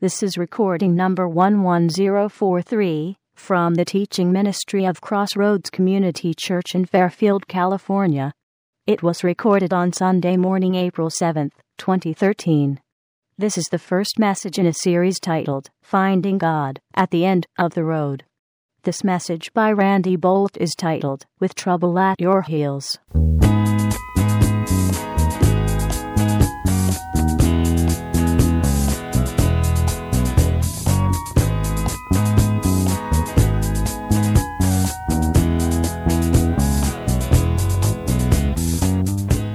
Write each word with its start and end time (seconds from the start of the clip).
This 0.00 0.22
is 0.22 0.38
recording 0.38 0.94
number 0.94 1.26
11043 1.26 3.16
from 3.34 3.74
the 3.74 3.84
teaching 3.84 4.30
ministry 4.30 4.84
of 4.84 5.00
Crossroads 5.00 5.70
Community 5.70 6.32
Church 6.38 6.76
in 6.76 6.84
Fairfield, 6.84 7.48
California. 7.48 8.32
It 8.86 9.02
was 9.02 9.24
recorded 9.24 9.72
on 9.72 9.92
Sunday 9.92 10.36
morning, 10.36 10.76
April 10.76 11.10
7th, 11.10 11.50
2013. 11.78 12.78
This 13.38 13.58
is 13.58 13.66
the 13.72 13.78
first 13.80 14.20
message 14.20 14.56
in 14.60 14.66
a 14.66 14.72
series 14.72 15.18
titled 15.18 15.68
Finding 15.82 16.38
God 16.38 16.78
at 16.94 17.10
the 17.10 17.24
End 17.24 17.48
of 17.58 17.74
the 17.74 17.82
Road. 17.82 18.22
This 18.84 19.02
message 19.02 19.52
by 19.52 19.72
Randy 19.72 20.16
Boldt 20.16 20.56
is 20.58 20.76
titled 20.76 21.26
With 21.40 21.56
Trouble 21.56 21.98
at 21.98 22.20
Your 22.20 22.42
Heels. 22.42 22.96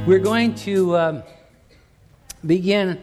We're 0.06 0.20
going 0.20 0.56
to 0.56 0.98
um, 0.98 1.24
begin 2.46 3.02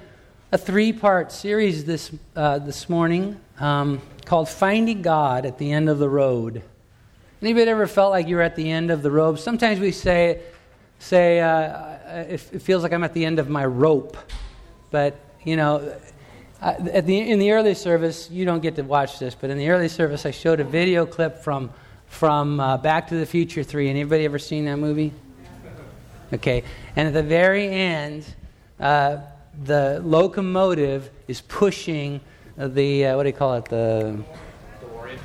a 0.53 0.59
three 0.59 0.93
part 0.93 1.33
series 1.33 1.87
this, 1.87 2.13
uh, 2.37 2.59
this 2.59 2.91
morning 2.91 3.41
um, 3.59 4.03
called 4.27 4.51
Finding 4.51 5.01
God 5.01 5.47
at 5.47 5.57
the 5.57 5.73
End 5.73 5.89
of 5.89 5.99
the 5.99 6.11
Road. 6.11 6.63
Anybody 7.41 7.71
ever 7.71 7.87
felt 7.87 8.11
like 8.11 8.29
you're 8.29 8.43
at 8.43 8.55
the 8.55 8.71
end 8.71 8.91
of 8.91 9.01
the 9.01 9.11
road? 9.11 9.41
Sometimes 9.41 9.81
we 9.81 9.93
say, 9.93 10.43
say 10.99 11.41
uh, 11.41 12.25
it, 12.29 12.47
it 12.53 12.61
feels 12.61 12.83
like 12.83 12.93
I'm 12.93 13.03
at 13.03 13.15
the 13.15 13.25
end 13.25 13.39
of 13.39 13.49
my 13.49 13.65
rope. 13.65 14.19
But, 14.91 15.19
you 15.43 15.57
know, 15.57 15.99
at 16.61 17.07
the, 17.07 17.19
in 17.19 17.39
the 17.39 17.53
early 17.53 17.73
service, 17.73 18.31
you 18.31 18.45
don't 18.45 18.61
get 18.61 18.77
to 18.77 18.83
watch 18.83 19.19
this, 19.19 19.35
but 19.35 19.49
in 19.49 19.57
the 19.57 19.71
early 19.71 19.89
service, 19.89 20.27
I 20.27 20.33
showed 20.33 20.61
a 20.61 20.65
video 20.65 21.07
clip 21.07 21.39
from, 21.39 21.71
from 22.09 22.61
uh, 22.61 22.77
Back 22.77 23.09
to 23.09 23.15
the 23.15 23.25
Future 23.25 23.63
3. 23.63 23.89
Anybody 23.89 24.27
ever 24.27 24.39
seen 24.39 24.67
that 24.67 24.77
movie? 24.77 25.15
Okay, 26.33 26.63
and 26.95 27.09
at 27.09 27.15
the 27.15 27.23
very 27.23 27.67
end, 27.67 28.25
uh, 28.79 29.19
the 29.65 30.01
locomotive 30.05 31.11
is 31.27 31.41
pushing 31.41 32.21
the, 32.57 33.07
uh, 33.07 33.17
what 33.17 33.25
do 33.25 33.29
you 33.29 33.35
call 33.35 33.55
it? 33.57 33.65
The 33.65 34.23
DeLorean. 34.81 35.19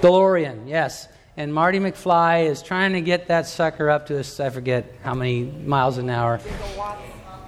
DeLorean, 0.00 0.68
yes. 0.68 1.08
And 1.38 1.52
Marty 1.52 1.78
McFly 1.78 2.46
is 2.46 2.62
trying 2.62 2.92
to 2.94 3.00
get 3.00 3.28
that 3.28 3.46
sucker 3.46 3.90
up 3.90 4.06
to, 4.06 4.18
I 4.18 4.50
forget 4.50 4.92
how 5.02 5.14
many 5.14 5.44
miles 5.44 5.98
an 5.98 6.10
hour. 6.10 6.40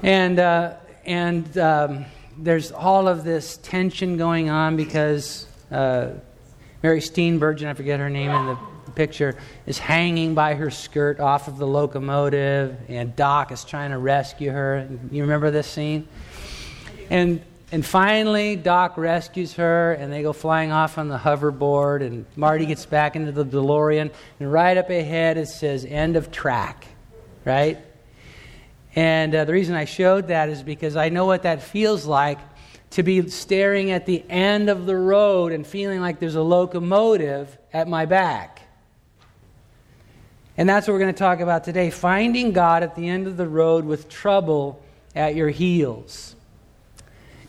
And, 0.02 0.38
uh, 0.38 0.74
and 1.04 1.58
um, 1.58 2.04
there's 2.36 2.70
all 2.70 3.08
of 3.08 3.24
this 3.24 3.58
tension 3.58 4.16
going 4.16 4.50
on 4.50 4.76
because 4.76 5.46
uh, 5.70 6.10
Mary 6.82 7.00
Steenburgen, 7.00 7.66
I 7.66 7.74
forget 7.74 7.98
her 7.98 8.10
name 8.10 8.30
in 8.30 8.46
the 8.46 8.58
picture, 8.94 9.36
is 9.66 9.78
hanging 9.78 10.34
by 10.34 10.54
her 10.54 10.70
skirt 10.70 11.20
off 11.20 11.48
of 11.48 11.58
the 11.58 11.66
locomotive, 11.66 12.76
and 12.88 13.14
Doc 13.14 13.52
is 13.52 13.64
trying 13.64 13.90
to 13.90 13.98
rescue 13.98 14.50
her. 14.50 14.88
You 15.10 15.22
remember 15.22 15.50
this 15.50 15.66
scene? 15.66 16.08
And 17.10 17.42
and 17.70 17.84
finally, 17.84 18.56
Doc 18.56 18.96
rescues 18.96 19.54
her, 19.54 19.92
and 19.92 20.10
they 20.10 20.22
go 20.22 20.32
flying 20.32 20.72
off 20.72 20.96
on 20.96 21.08
the 21.08 21.18
hoverboard. 21.18 22.00
And 22.00 22.24
Marty 22.34 22.64
gets 22.64 22.86
back 22.86 23.14
into 23.14 23.30
the 23.30 23.44
DeLorean, 23.44 24.10
and 24.40 24.52
right 24.52 24.76
up 24.76 24.88
ahead 24.88 25.36
it 25.36 25.48
says 25.48 25.84
"End 25.84 26.16
of 26.16 26.30
track," 26.30 26.86
right? 27.44 27.78
And 28.96 29.34
uh, 29.34 29.44
the 29.44 29.52
reason 29.52 29.74
I 29.74 29.84
showed 29.84 30.28
that 30.28 30.48
is 30.48 30.62
because 30.62 30.96
I 30.96 31.10
know 31.10 31.26
what 31.26 31.42
that 31.42 31.62
feels 31.62 32.06
like 32.06 32.38
to 32.90 33.02
be 33.02 33.28
staring 33.28 33.90
at 33.90 34.06
the 34.06 34.24
end 34.30 34.70
of 34.70 34.86
the 34.86 34.96
road 34.96 35.52
and 35.52 35.66
feeling 35.66 36.00
like 36.00 36.18
there's 36.18 36.36
a 36.36 36.42
locomotive 36.42 37.56
at 37.72 37.86
my 37.86 38.06
back. 38.06 38.57
And 40.58 40.68
that's 40.68 40.88
what 40.88 40.94
we're 40.94 40.98
going 40.98 41.14
to 41.14 41.18
talk 41.18 41.38
about 41.38 41.62
today 41.62 41.88
finding 41.88 42.52
God 42.52 42.82
at 42.82 42.96
the 42.96 43.08
end 43.08 43.28
of 43.28 43.36
the 43.36 43.46
road 43.46 43.84
with 43.84 44.08
trouble 44.08 44.82
at 45.14 45.36
your 45.36 45.50
heels. 45.50 46.34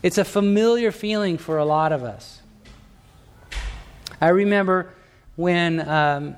It's 0.00 0.16
a 0.16 0.24
familiar 0.24 0.92
feeling 0.92 1.36
for 1.36 1.58
a 1.58 1.64
lot 1.64 1.90
of 1.90 2.04
us. 2.04 2.40
I 4.20 4.28
remember 4.28 4.94
when 5.34 5.86
um, 5.88 6.36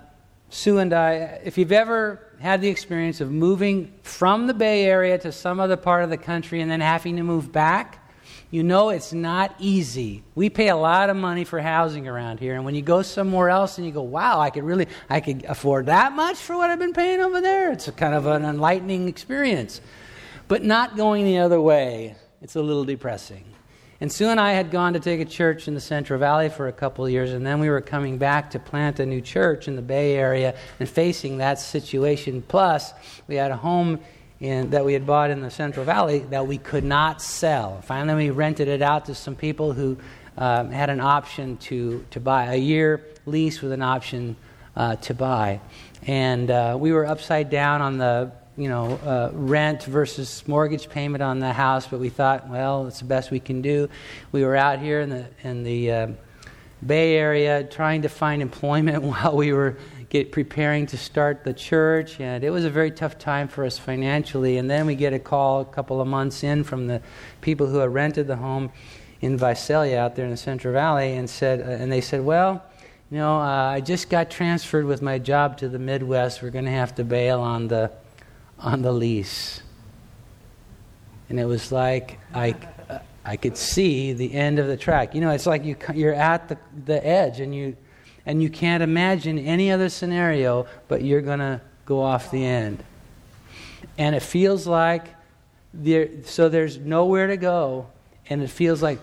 Sue 0.48 0.78
and 0.78 0.94
I, 0.94 1.40
if 1.44 1.58
you've 1.58 1.72
ever 1.72 2.26
had 2.40 2.62
the 2.62 2.68
experience 2.68 3.20
of 3.20 3.30
moving 3.30 3.92
from 4.02 4.46
the 4.46 4.54
Bay 4.54 4.86
Area 4.86 5.18
to 5.18 5.30
some 5.30 5.60
other 5.60 5.76
part 5.76 6.04
of 6.04 6.10
the 6.10 6.16
country 6.16 6.62
and 6.62 6.70
then 6.70 6.80
having 6.80 7.16
to 7.18 7.22
move 7.22 7.52
back, 7.52 8.01
you 8.50 8.62
know 8.62 8.90
it's 8.90 9.12
not 9.12 9.54
easy. 9.58 10.22
We 10.34 10.50
pay 10.50 10.68
a 10.68 10.76
lot 10.76 11.10
of 11.10 11.16
money 11.16 11.44
for 11.44 11.60
housing 11.60 12.06
around 12.08 12.40
here, 12.40 12.54
and 12.54 12.64
when 12.64 12.74
you 12.74 12.82
go 12.82 13.02
somewhere 13.02 13.48
else 13.48 13.78
and 13.78 13.86
you 13.86 13.92
go, 13.92 14.02
"Wow, 14.02 14.40
I 14.40 14.50
could 14.50 14.64
really, 14.64 14.88
I 15.08 15.20
could 15.20 15.44
afford 15.44 15.86
that 15.86 16.12
much 16.12 16.36
for 16.36 16.56
what 16.56 16.70
I've 16.70 16.78
been 16.78 16.92
paying 16.92 17.20
over 17.20 17.40
there," 17.40 17.72
it's 17.72 17.88
a 17.88 17.92
kind 17.92 18.14
of 18.14 18.26
an 18.26 18.44
enlightening 18.44 19.08
experience. 19.08 19.80
But 20.48 20.64
not 20.64 20.96
going 20.96 21.24
the 21.24 21.38
other 21.38 21.60
way, 21.60 22.16
it's 22.40 22.56
a 22.56 22.62
little 22.62 22.84
depressing. 22.84 23.44
And 24.02 24.10
Sue 24.10 24.26
and 24.26 24.40
I 24.40 24.54
had 24.54 24.72
gone 24.72 24.94
to 24.94 24.98
take 24.98 25.20
a 25.20 25.24
church 25.24 25.68
in 25.68 25.74
the 25.74 25.80
Central 25.80 26.18
Valley 26.18 26.48
for 26.48 26.66
a 26.66 26.72
couple 26.72 27.08
years, 27.08 27.32
and 27.32 27.46
then 27.46 27.60
we 27.60 27.70
were 27.70 27.80
coming 27.80 28.18
back 28.18 28.50
to 28.50 28.58
plant 28.58 28.98
a 28.98 29.06
new 29.06 29.20
church 29.20 29.68
in 29.68 29.76
the 29.76 29.82
Bay 29.82 30.16
Area 30.16 30.56
and 30.80 30.88
facing 30.88 31.38
that 31.38 31.60
situation. 31.60 32.42
Plus, 32.48 32.92
we 33.28 33.36
had 33.36 33.52
a 33.52 33.56
home 33.56 34.00
in, 34.42 34.70
that 34.70 34.84
we 34.84 34.92
had 34.92 35.06
bought 35.06 35.30
in 35.30 35.40
the 35.40 35.50
Central 35.50 35.86
Valley 35.86 36.18
that 36.30 36.48
we 36.48 36.58
could 36.58 36.82
not 36.82 37.22
sell. 37.22 37.80
Finally, 37.82 38.24
we 38.24 38.30
rented 38.30 38.66
it 38.66 38.82
out 38.82 39.04
to 39.06 39.14
some 39.14 39.36
people 39.36 39.72
who 39.72 39.96
um, 40.36 40.72
had 40.72 40.90
an 40.90 41.00
option 41.00 41.56
to, 41.58 42.04
to 42.10 42.18
buy 42.18 42.52
a 42.52 42.56
year 42.56 43.06
lease 43.24 43.62
with 43.62 43.70
an 43.70 43.82
option 43.82 44.34
uh, 44.74 44.96
to 44.96 45.14
buy. 45.14 45.60
And 46.08 46.50
uh, 46.50 46.76
we 46.78 46.90
were 46.90 47.06
upside 47.06 47.50
down 47.50 47.80
on 47.82 47.98
the 47.98 48.32
you 48.56 48.68
know 48.68 48.98
uh, 49.04 49.30
rent 49.32 49.84
versus 49.84 50.46
mortgage 50.46 50.90
payment 50.90 51.22
on 51.22 51.38
the 51.38 51.52
house, 51.52 51.86
but 51.86 52.00
we 52.00 52.08
thought, 52.08 52.48
well, 52.48 52.88
it's 52.88 52.98
the 52.98 53.04
best 53.04 53.30
we 53.30 53.40
can 53.40 53.62
do. 53.62 53.88
We 54.32 54.44
were 54.44 54.56
out 54.56 54.80
here 54.80 55.00
in 55.00 55.08
the 55.08 55.26
in 55.44 55.62
the 55.62 55.90
uh, 55.92 56.06
Bay 56.84 57.14
Area 57.14 57.62
trying 57.62 58.02
to 58.02 58.08
find 58.08 58.42
employment 58.42 59.02
while 59.04 59.36
we 59.36 59.52
were 59.52 59.78
get 60.12 60.30
preparing 60.30 60.84
to 60.84 60.98
start 60.98 61.42
the 61.42 61.54
church, 61.54 62.20
and 62.20 62.44
it 62.44 62.50
was 62.50 62.66
a 62.66 62.70
very 62.70 62.90
tough 62.90 63.16
time 63.16 63.48
for 63.48 63.64
us 63.64 63.78
financially. 63.78 64.58
And 64.58 64.68
then 64.68 64.84
we 64.84 64.94
get 64.94 65.14
a 65.14 65.18
call 65.18 65.62
a 65.62 65.64
couple 65.64 66.02
of 66.02 66.06
months 66.06 66.44
in 66.44 66.64
from 66.64 66.86
the 66.86 67.00
people 67.40 67.66
who 67.66 67.78
had 67.78 67.94
rented 67.94 68.26
the 68.26 68.36
home 68.36 68.70
in 69.22 69.38
Visalia 69.38 69.98
out 69.98 70.14
there 70.14 70.26
in 70.26 70.30
the 70.30 70.36
Central 70.36 70.74
Valley, 70.74 71.16
and 71.16 71.30
said, 71.30 71.60
uh, 71.60 71.82
and 71.82 71.90
they 71.90 72.02
said, 72.02 72.20
well. 72.20 72.62
You 73.10 73.18
know, 73.18 73.36
uh, 73.40 73.76
I 73.76 73.82
just 73.82 74.08
got 74.08 74.30
transferred 74.30 74.86
with 74.86 75.02
my 75.02 75.18
job 75.18 75.58
to 75.58 75.68
the 75.68 75.78
Midwest. 75.78 76.40
We're 76.40 76.48
going 76.48 76.64
to 76.64 76.70
have 76.70 76.94
to 76.94 77.04
bail 77.04 77.42
on 77.42 77.68
the 77.68 77.90
on 78.58 78.80
the 78.80 78.90
lease. 78.90 79.60
And 81.28 81.38
it 81.38 81.44
was 81.44 81.70
like 81.70 82.18
I, 82.32 82.54
I 83.22 83.36
could 83.36 83.58
see 83.58 84.14
the 84.14 84.32
end 84.32 84.58
of 84.58 84.66
the 84.66 84.78
track. 84.78 85.14
You 85.14 85.20
know, 85.20 85.30
it's 85.30 85.44
like 85.44 85.62
you, 85.62 85.76
you're 85.94 86.14
at 86.14 86.48
the, 86.48 86.56
the 86.86 87.06
edge 87.06 87.40
and 87.40 87.54
you, 87.54 87.76
and 88.24 88.42
you 88.42 88.50
can't 88.50 88.82
imagine 88.82 89.38
any 89.38 89.70
other 89.70 89.88
scenario, 89.88 90.66
but 90.88 91.02
you're 91.02 91.22
going 91.22 91.40
to 91.40 91.60
go 91.86 92.00
off 92.00 92.30
the 92.30 92.44
end. 92.44 92.82
And 93.98 94.14
it 94.14 94.22
feels 94.22 94.66
like 94.66 95.06
there, 95.74 96.08
so 96.24 96.48
there's 96.48 96.78
nowhere 96.78 97.26
to 97.26 97.36
go, 97.36 97.86
and 98.30 98.42
it 98.42 98.48
feels 98.48 98.82
like 98.82 98.98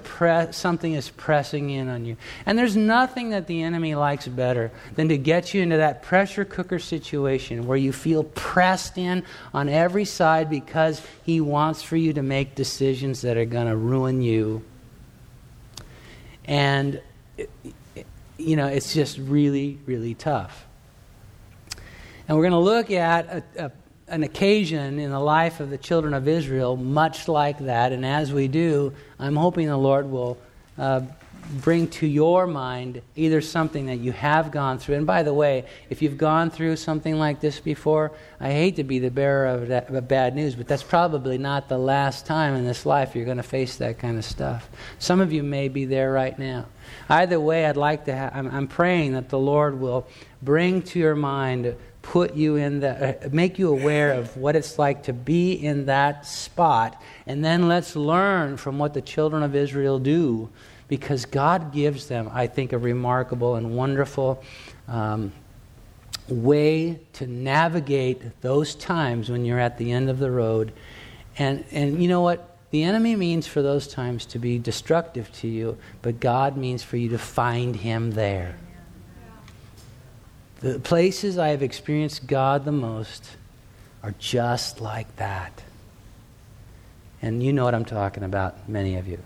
something 0.51 0.93
is 0.93 1.09
pressing 1.09 1.69
in 1.69 1.89
on 1.89 2.05
you. 2.05 2.15
And 2.45 2.57
there's 2.57 2.77
nothing 2.77 3.31
that 3.31 3.47
the 3.47 3.61
enemy 3.61 3.93
likes 3.93 4.27
better 4.27 4.71
than 4.95 5.09
to 5.09 5.17
get 5.17 5.53
you 5.53 5.61
into 5.61 5.77
that 5.77 6.01
pressure 6.01 6.45
cooker 6.45 6.79
situation 6.79 7.67
where 7.67 7.77
you 7.77 7.91
feel 7.91 8.23
pressed 8.23 8.97
in 8.97 9.23
on 9.53 9.67
every 9.67 10.05
side 10.05 10.49
because 10.49 11.05
he 11.23 11.41
wants 11.41 11.83
for 11.83 11.97
you 11.97 12.13
to 12.13 12.23
make 12.23 12.55
decisions 12.55 13.21
that 13.21 13.35
are 13.35 13.45
going 13.45 13.67
to 13.67 13.75
ruin 13.75 14.21
you. 14.21 14.63
And 16.45 17.01
you 18.39 18.55
know, 18.55 18.67
it's 18.67 18.93
just 18.93 19.17
really, 19.17 19.79
really 19.85 20.15
tough. 20.15 20.65
And 22.27 22.37
we're 22.37 22.43
going 22.43 22.53
to 22.53 22.59
look 22.59 22.91
at 22.91 23.25
a, 23.27 23.65
a, 23.65 23.71
an 24.07 24.23
occasion 24.23 24.99
in 24.99 25.11
the 25.11 25.19
life 25.19 25.59
of 25.59 25.69
the 25.69 25.77
children 25.77 26.13
of 26.13 26.27
Israel, 26.27 26.77
much 26.77 27.27
like 27.27 27.59
that. 27.59 27.91
And 27.91 28.05
as 28.05 28.31
we 28.31 28.47
do, 28.47 28.93
I'm 29.17 29.35
hoping 29.35 29.67
the 29.67 29.77
Lord 29.77 30.09
will 30.09 30.37
uh, 30.77 31.01
bring 31.61 31.87
to 31.87 32.07
your 32.07 32.45
mind 32.45 33.01
either 33.15 33.41
something 33.41 33.87
that 33.87 33.97
you 33.97 34.11
have 34.11 34.51
gone 34.51 34.77
through. 34.77 34.95
And 34.95 35.07
by 35.07 35.23
the 35.23 35.33
way, 35.33 35.65
if 35.89 36.01
you've 36.01 36.17
gone 36.17 36.49
through 36.51 36.75
something 36.75 37.17
like 37.17 37.39
this 37.39 37.59
before, 37.59 38.11
I 38.39 38.51
hate 38.51 38.75
to 38.75 38.83
be 38.83 38.99
the 38.99 39.09
bearer 39.09 39.47
of, 39.47 39.67
that, 39.69 39.89
of 39.89 40.07
bad 40.07 40.35
news, 40.35 40.55
but 40.55 40.67
that's 40.67 40.83
probably 40.83 41.37
not 41.37 41.67
the 41.67 41.77
last 41.77 42.25
time 42.25 42.55
in 42.55 42.65
this 42.65 42.85
life 42.85 43.15
you're 43.15 43.25
going 43.25 43.37
to 43.37 43.43
face 43.43 43.77
that 43.77 43.99
kind 43.99 44.17
of 44.17 44.25
stuff. 44.25 44.69
Some 44.99 45.21
of 45.21 45.33
you 45.33 45.41
may 45.43 45.69
be 45.69 45.85
there 45.85 46.11
right 46.11 46.37
now. 46.37 46.65
Either 47.09 47.39
way, 47.39 47.65
I'd 47.65 47.77
like 47.77 48.05
to. 48.05 48.17
Ha- 48.17 48.31
I'm, 48.33 48.47
I'm 48.47 48.67
praying 48.67 49.13
that 49.13 49.29
the 49.29 49.39
Lord 49.39 49.79
will 49.79 50.07
bring 50.41 50.81
to 50.83 50.99
your 50.99 51.15
mind, 51.15 51.75
put 52.01 52.35
you 52.35 52.55
in 52.55 52.79
the, 52.79 53.25
uh, 53.25 53.29
make 53.31 53.59
you 53.59 53.69
aware 53.69 54.13
of 54.13 54.37
what 54.37 54.55
it's 54.55 54.79
like 54.79 55.03
to 55.03 55.13
be 55.13 55.53
in 55.53 55.85
that 55.85 56.25
spot, 56.25 57.01
and 57.27 57.43
then 57.43 57.67
let's 57.67 57.95
learn 57.95 58.57
from 58.57 58.79
what 58.79 58.93
the 58.93 59.01
children 59.01 59.43
of 59.43 59.55
Israel 59.55 59.99
do 59.99 60.49
because 60.89 61.25
God 61.25 61.71
gives 61.71 62.07
them, 62.07 62.29
I 62.33 62.47
think, 62.47 62.73
a 62.73 62.77
remarkable 62.77 63.55
and 63.55 63.77
wonderful 63.77 64.43
um, 64.87 65.31
way 66.27 66.99
to 67.13 67.27
navigate 67.27 68.41
those 68.41 68.75
times 68.75 69.29
when 69.29 69.45
you're 69.45 69.59
at 69.59 69.77
the 69.77 69.91
end 69.91 70.09
of 70.09 70.19
the 70.19 70.31
road. 70.31 70.73
And, 71.37 71.63
and 71.71 72.01
you 72.01 72.09
know 72.09 72.21
what? 72.21 72.57
The 72.71 72.83
enemy 72.83 73.15
means 73.15 73.47
for 73.47 73.61
those 73.61 73.87
times 73.87 74.25
to 74.27 74.39
be 74.39 74.59
destructive 74.59 75.31
to 75.37 75.47
you, 75.47 75.77
but 76.01 76.19
God 76.19 76.57
means 76.57 76.83
for 76.83 76.97
you 76.97 77.09
to 77.09 77.17
find 77.17 77.75
Him 77.75 78.11
there. 78.11 78.57
The 80.61 80.79
places 80.79 81.37
I 81.37 81.49
have 81.49 81.63
experienced 81.63 82.27
God 82.27 82.65
the 82.65 82.71
most 82.71 83.37
are 84.03 84.13
just 84.19 84.81
like 84.81 85.15
that. 85.15 85.63
And 87.21 87.41
you 87.43 87.53
know 87.53 87.63
what 87.63 87.75
I'm 87.75 87.85
talking 87.85 88.23
about, 88.23 88.67
many 88.69 88.95
of 88.97 89.07
you. 89.07 89.19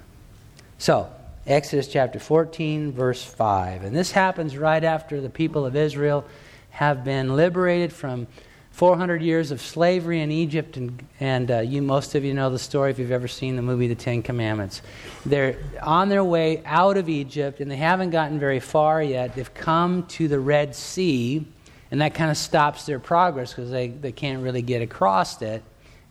So, 0.78 1.10
Exodus 1.46 1.90
chapter 1.90 2.20
14, 2.20 2.94
verse 2.94 3.22
5. 3.22 3.84
And 3.84 3.94
this 3.94 4.14
happens 4.14 4.58
right 4.58 4.84
after 4.84 5.20
the 5.20 5.30
people 5.30 5.66
of 5.66 5.76
Israel 5.76 6.24
have 6.70 7.04
been 7.04 7.36
liberated 7.36 7.92
from 7.92 8.28
400 8.72 9.22
years 9.22 9.52
of 9.52 9.62
slavery 9.62 10.22
in 10.22 10.32
Egypt, 10.32 10.78
and, 10.78 11.06
and 11.20 11.52
uh, 11.52 11.60
you, 11.60 11.82
most 11.82 12.16
of 12.16 12.24
you 12.24 12.34
know 12.34 12.50
the 12.50 12.58
story 12.58 12.92
if 12.92 12.98
you've 12.98 13.12
ever 13.12 13.28
seen 13.28 13.58
the 13.58 13.62
movie 13.62 13.88
The 13.88 13.96
Ten 13.96 14.24
Commandments. 14.24 14.82
They're 15.26 15.58
on 15.82 16.08
their 16.08 16.24
way 16.24 16.64
out 16.66 16.96
of 16.96 17.10
Egypt, 17.10 17.60
and 17.60 17.70
they 17.70 17.76
haven't 17.76 18.12
gotten 18.12 18.40
very 18.40 18.62
far 18.62 19.04
yet. 19.04 19.36
They've 19.36 19.54
come 19.54 20.08
to 20.08 20.30
the 20.30 20.40
Red 20.40 20.74
Sea, 20.74 21.46
and 21.92 22.00
that 22.02 22.16
kind 22.16 22.32
of 22.32 22.38
stops 22.38 22.86
their 22.86 23.00
progress 23.00 23.54
because 23.54 23.70
they, 23.70 23.90
they 23.90 24.14
can't 24.14 24.42
really 24.42 24.62
get 24.62 24.82
across 24.82 25.42
it. 25.42 25.62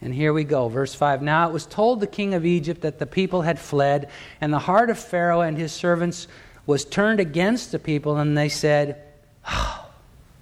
And 0.03 0.13
here 0.13 0.33
we 0.33 0.43
go, 0.43 0.69
verse 0.69 0.95
5. 0.95 1.23
Now 1.23 1.49
it 1.49 1.53
was 1.53 1.65
told 1.65 2.01
the 2.01 2.07
king 2.09 2.35
of 2.35 2.45
Egypt 2.45 2.83
that 2.83 2.99
the 2.99 3.07
people 3.07 3.43
had 3.43 3.59
fled, 3.59 4.11
and 4.41 4.53
the 4.53 4.59
heart 4.59 4.91
of 4.91 4.99
Pharaoh 4.99 5.41
and 5.41 5.57
his 5.57 5.73
servants 5.73 6.27
was 6.67 6.85
turned 6.85 7.21
against 7.21 7.71
the 7.71 7.79
people, 7.79 8.17
and 8.17 8.37
they 8.37 8.49
said, 8.49 9.01
oh, 9.49 9.89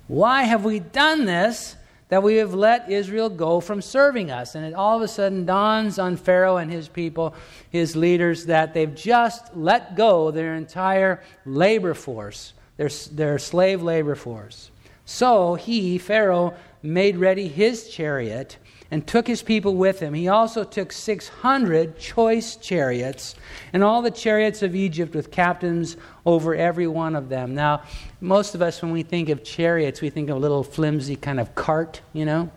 Why 0.09 0.45
have 0.45 0.65
we 0.65 0.81
done 0.81 1.27
this? 1.27 1.77
that 2.11 2.25
we 2.25 2.37
have 2.37 2.55
let 2.55 2.91
Israel 2.91 3.31
go 3.31 3.61
from 3.61 3.81
serving 3.81 4.33
us. 4.33 4.57
And 4.57 4.67
it 4.67 4.75
all 4.75 4.97
of 4.97 5.03
a 5.03 5.09
sudden 5.09 5.47
dawns 5.47 5.97
on 5.99 6.17
Pharaoh 6.17 6.57
and 6.57 6.71
his 6.71 6.89
people, 6.89 7.35
his 7.71 7.95
leaders, 7.97 8.47
that 8.47 8.75
they've 8.75 8.95
just 8.95 9.57
let 9.57 9.95
go 9.95 10.33
their 10.33 10.57
entire 10.57 11.23
labor 11.47 11.95
force, 11.95 12.53
their, 12.77 12.91
their 13.13 13.39
slave 13.39 13.81
labor 13.81 14.17
force. 14.17 14.73
So 15.05 15.55
he, 15.55 15.99
Pharaoh, 15.99 16.55
made 16.83 17.17
ready 17.17 17.47
his 17.47 17.89
chariot 17.89 18.59
and 18.91 19.07
took 19.07 19.27
his 19.27 19.43
people 19.43 19.77
with 19.77 20.01
him. 20.01 20.15
He 20.15 20.29
also 20.29 20.65
took 20.65 20.93
600 20.93 21.99
choice 21.99 22.57
chariots 22.57 23.37
and 23.73 23.85
all 23.85 24.03
the 24.03 24.11
chariots 24.11 24.63
of 24.63 24.75
Egypt 24.75 25.15
with 25.15 25.31
captains 25.31 25.97
over 26.27 26.55
every 26.55 26.89
one 26.89 27.15
of 27.15 27.29
them. 27.29 27.55
Now, 27.55 27.83
most 28.21 28.55
of 28.55 28.63
us, 28.63 28.83
when 28.83 28.91
we 28.91 29.03
think 29.03 29.29
of 29.29 29.45
chariots, 29.45 30.01
we 30.01 30.11
think 30.11 30.29
of 30.29 30.37
a 30.37 30.41
little 30.41 30.65
flimsy 30.65 31.17
kind 31.17 31.39
of 31.39 31.55
cart, 31.55 32.01
you 32.13 32.25
know? 32.25 32.51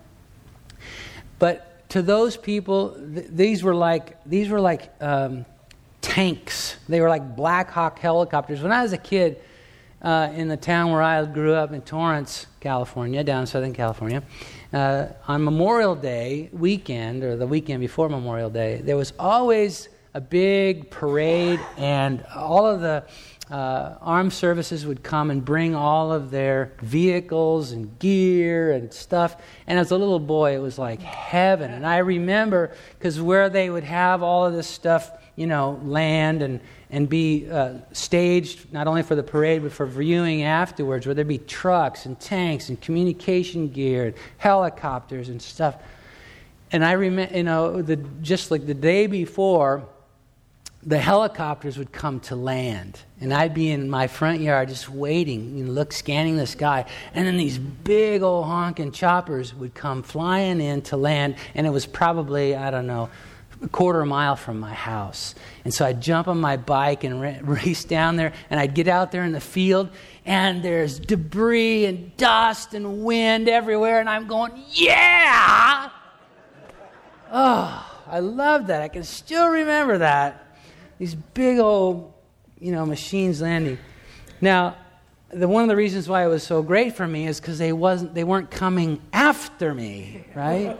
But 1.37 1.87
to 1.89 2.01
those 2.01 2.35
people, 2.35 2.97
th- 3.13 3.27
these 3.29 3.63
were 3.63 3.75
like, 3.75 4.17
these 4.25 4.49
were 4.49 4.61
like 4.61 4.91
um, 5.01 5.45
tanks. 6.01 6.77
They 6.89 6.99
were 6.99 7.09
like 7.09 7.35
Black 7.35 7.69
Hawk 7.69 7.99
helicopters. 7.99 8.61
When 8.61 8.71
I 8.71 8.81
was 8.81 8.93
a 8.93 8.97
kid, 8.97 9.39
uh, 10.03 10.29
in 10.35 10.49
the 10.49 10.57
town 10.57 10.91
where 10.91 11.01
I 11.01 11.23
grew 11.25 11.53
up 11.53 11.71
in 11.71 11.81
Torrance, 11.81 12.47
California, 12.59 13.23
down 13.23 13.41
in 13.41 13.47
Southern 13.47 13.73
California, 13.73 14.21
uh, 14.73 15.07
on 15.27 15.43
Memorial 15.43 15.95
Day 15.95 16.49
weekend, 16.51 17.23
or 17.23 17.35
the 17.37 17.47
weekend 17.47 17.79
before 17.79 18.09
Memorial 18.09 18.49
Day, 18.49 18.81
there 18.83 18.97
was 18.97 19.13
always 19.19 19.89
a 20.13 20.21
big 20.21 20.89
parade, 20.89 21.59
and 21.77 22.23
all 22.35 22.65
of 22.65 22.81
the 22.81 23.03
uh, 23.51 23.97
armed 24.01 24.33
services 24.33 24.85
would 24.85 25.03
come 25.03 25.29
and 25.29 25.43
bring 25.43 25.75
all 25.75 26.11
of 26.11 26.31
their 26.31 26.73
vehicles 26.81 27.71
and 27.71 27.99
gear 27.99 28.71
and 28.71 28.91
stuff. 28.93 29.35
And 29.67 29.77
as 29.77 29.91
a 29.91 29.97
little 29.97 30.19
boy, 30.19 30.55
it 30.55 30.59
was 30.59 30.79
like 30.79 31.01
heaven. 31.01 31.71
And 31.71 31.85
I 31.85 31.97
remember 31.97 32.71
because 32.97 33.21
where 33.21 33.49
they 33.49 33.69
would 33.69 33.83
have 33.83 34.23
all 34.23 34.45
of 34.45 34.53
this 34.53 34.67
stuff, 34.67 35.11
you 35.35 35.45
know, 35.45 35.79
land 35.83 36.41
and, 36.41 36.61
and 36.93 37.09
be 37.09 37.49
uh, 37.49 37.73
staged 37.91 38.71
not 38.71 38.85
only 38.85 39.01
for 39.01 39.15
the 39.15 39.23
parade 39.23 39.63
but 39.63 39.71
for 39.71 39.87
viewing 39.87 40.43
afterwards, 40.43 41.07
where 41.07 41.15
there'd 41.15 41.27
be 41.27 41.39
trucks 41.39 42.05
and 42.05 42.19
tanks 42.19 42.69
and 42.69 42.79
communication 42.79 43.67
gear 43.67 44.05
and 44.05 44.15
helicopters 44.37 45.27
and 45.27 45.41
stuff. 45.41 45.75
And 46.71 46.85
I 46.85 46.91
remember, 46.91 47.35
you 47.35 47.43
know, 47.43 47.81
the, 47.81 47.95
just 48.21 48.51
like 48.51 48.67
the 48.67 48.75
day 48.75 49.07
before, 49.07 49.87
the 50.83 50.99
helicopters 50.99 51.79
would 51.79 51.91
come 51.91 52.19
to 52.19 52.35
land, 52.35 52.99
and 53.19 53.33
I'd 53.33 53.55
be 53.55 53.71
in 53.71 53.89
my 53.89 54.05
front 54.05 54.41
yard 54.41 54.69
just 54.69 54.87
waiting, 54.87 55.57
you 55.57 55.65
know, 55.65 55.71
look, 55.71 55.93
scanning 55.93 56.37
the 56.37 56.45
sky, 56.45 56.85
and 57.15 57.25
then 57.25 57.37
these 57.37 57.57
big 57.57 58.21
old 58.21 58.45
honking 58.45 58.91
choppers 58.91 59.55
would 59.55 59.73
come 59.73 60.03
flying 60.03 60.61
in 60.61 60.83
to 60.83 60.97
land, 60.97 61.37
and 61.55 61.65
it 61.65 61.71
was 61.71 61.87
probably 61.87 62.55
I 62.55 62.69
don't 62.69 62.85
know 62.85 63.09
a 63.63 63.67
quarter 63.69 64.05
mile 64.05 64.35
from 64.35 64.59
my 64.59 64.73
house. 64.73 65.35
And 65.63 65.73
so 65.73 65.85
I'd 65.85 66.01
jump 66.01 66.27
on 66.27 66.39
my 66.39 66.57
bike 66.57 67.03
and 67.03 67.21
race 67.47 67.85
down 67.85 68.17
there, 68.17 68.33
and 68.49 68.59
I'd 68.59 68.75
get 68.75 68.87
out 68.87 69.11
there 69.11 69.23
in 69.23 69.31
the 69.31 69.41
field, 69.41 69.89
and 70.25 70.63
there's 70.63 70.99
debris 70.99 71.85
and 71.85 72.15
dust 72.17 72.73
and 72.73 73.03
wind 73.03 73.47
everywhere, 73.47 73.99
and 73.99 74.09
I'm 74.09 74.27
going, 74.27 74.51
yeah! 74.69 75.89
Oh, 77.31 77.89
I 78.07 78.19
love 78.19 78.67
that. 78.67 78.81
I 78.81 78.89
can 78.89 79.03
still 79.03 79.47
remember 79.47 79.99
that. 79.99 80.57
These 80.99 81.15
big 81.15 81.57
old, 81.59 82.13
you 82.59 82.71
know, 82.71 82.85
machines 82.85 83.41
landing. 83.41 83.79
Now, 84.39 84.77
the, 85.29 85.47
one 85.47 85.63
of 85.63 85.69
the 85.69 85.75
reasons 85.75 86.07
why 86.07 86.23
it 86.23 86.27
was 86.27 86.43
so 86.43 86.61
great 86.61 86.95
for 86.95 87.07
me 87.07 87.27
is 87.27 87.39
because 87.39 87.57
they 87.57 87.73
wasn't 87.73 88.13
they 88.13 88.23
weren't 88.23 88.51
coming 88.51 89.01
after 89.11 89.73
me, 89.73 90.25
right? 90.35 90.77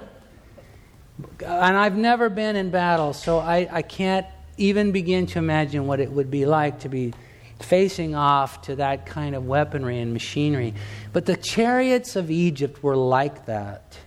And 1.46 1.78
I've 1.78 1.98
never 1.98 2.30
been 2.30 2.56
in 2.56 2.72
battle, 2.72 3.14
so 3.14 3.40
I, 3.40 3.68
I 3.72 3.82
can't 3.82 4.26
even 4.58 4.92
begin 4.92 5.26
to 5.28 5.40
imagine 5.40 5.88
what 5.88 6.00
it 6.00 6.12
would 6.12 6.32
be 6.32 6.46
like 6.46 6.80
to 6.82 6.90
be 6.90 7.14
facing 7.60 8.16
off 8.16 8.62
to 8.64 8.76
that 8.76 9.06
kind 9.06 9.36
of 9.36 9.46
weaponry 9.46 10.00
and 10.00 10.14
machinery. 10.14 10.74
But 11.12 11.26
the 11.26 11.38
chariots 11.38 12.16
of 12.16 12.30
Egypt 12.30 12.84
were 12.84 12.96
like 12.96 13.46
that. 13.46 13.98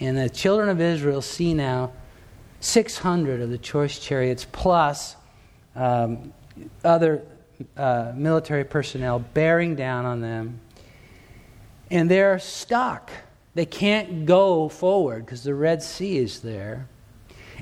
And 0.00 0.16
the 0.16 0.28
children 0.28 0.68
of 0.68 0.80
Israel 0.80 1.22
see 1.22 1.54
now 1.54 1.92
600 2.60 3.40
of 3.40 3.50
the 3.50 3.58
choice 3.58 3.98
chariots 3.98 4.46
plus 4.50 5.16
um, 5.76 6.32
other 6.84 7.22
uh, 7.76 8.12
military 8.14 8.64
personnel 8.64 9.18
bearing 9.18 9.74
down 9.74 10.04
on 10.04 10.20
them. 10.20 10.60
And 11.90 12.10
they're 12.10 12.38
stuck. 12.38 13.10
They 13.54 13.66
can't 13.66 14.26
go 14.26 14.68
forward 14.68 15.24
because 15.24 15.44
the 15.44 15.54
Red 15.54 15.82
Sea 15.82 16.18
is 16.18 16.40
there. 16.40 16.88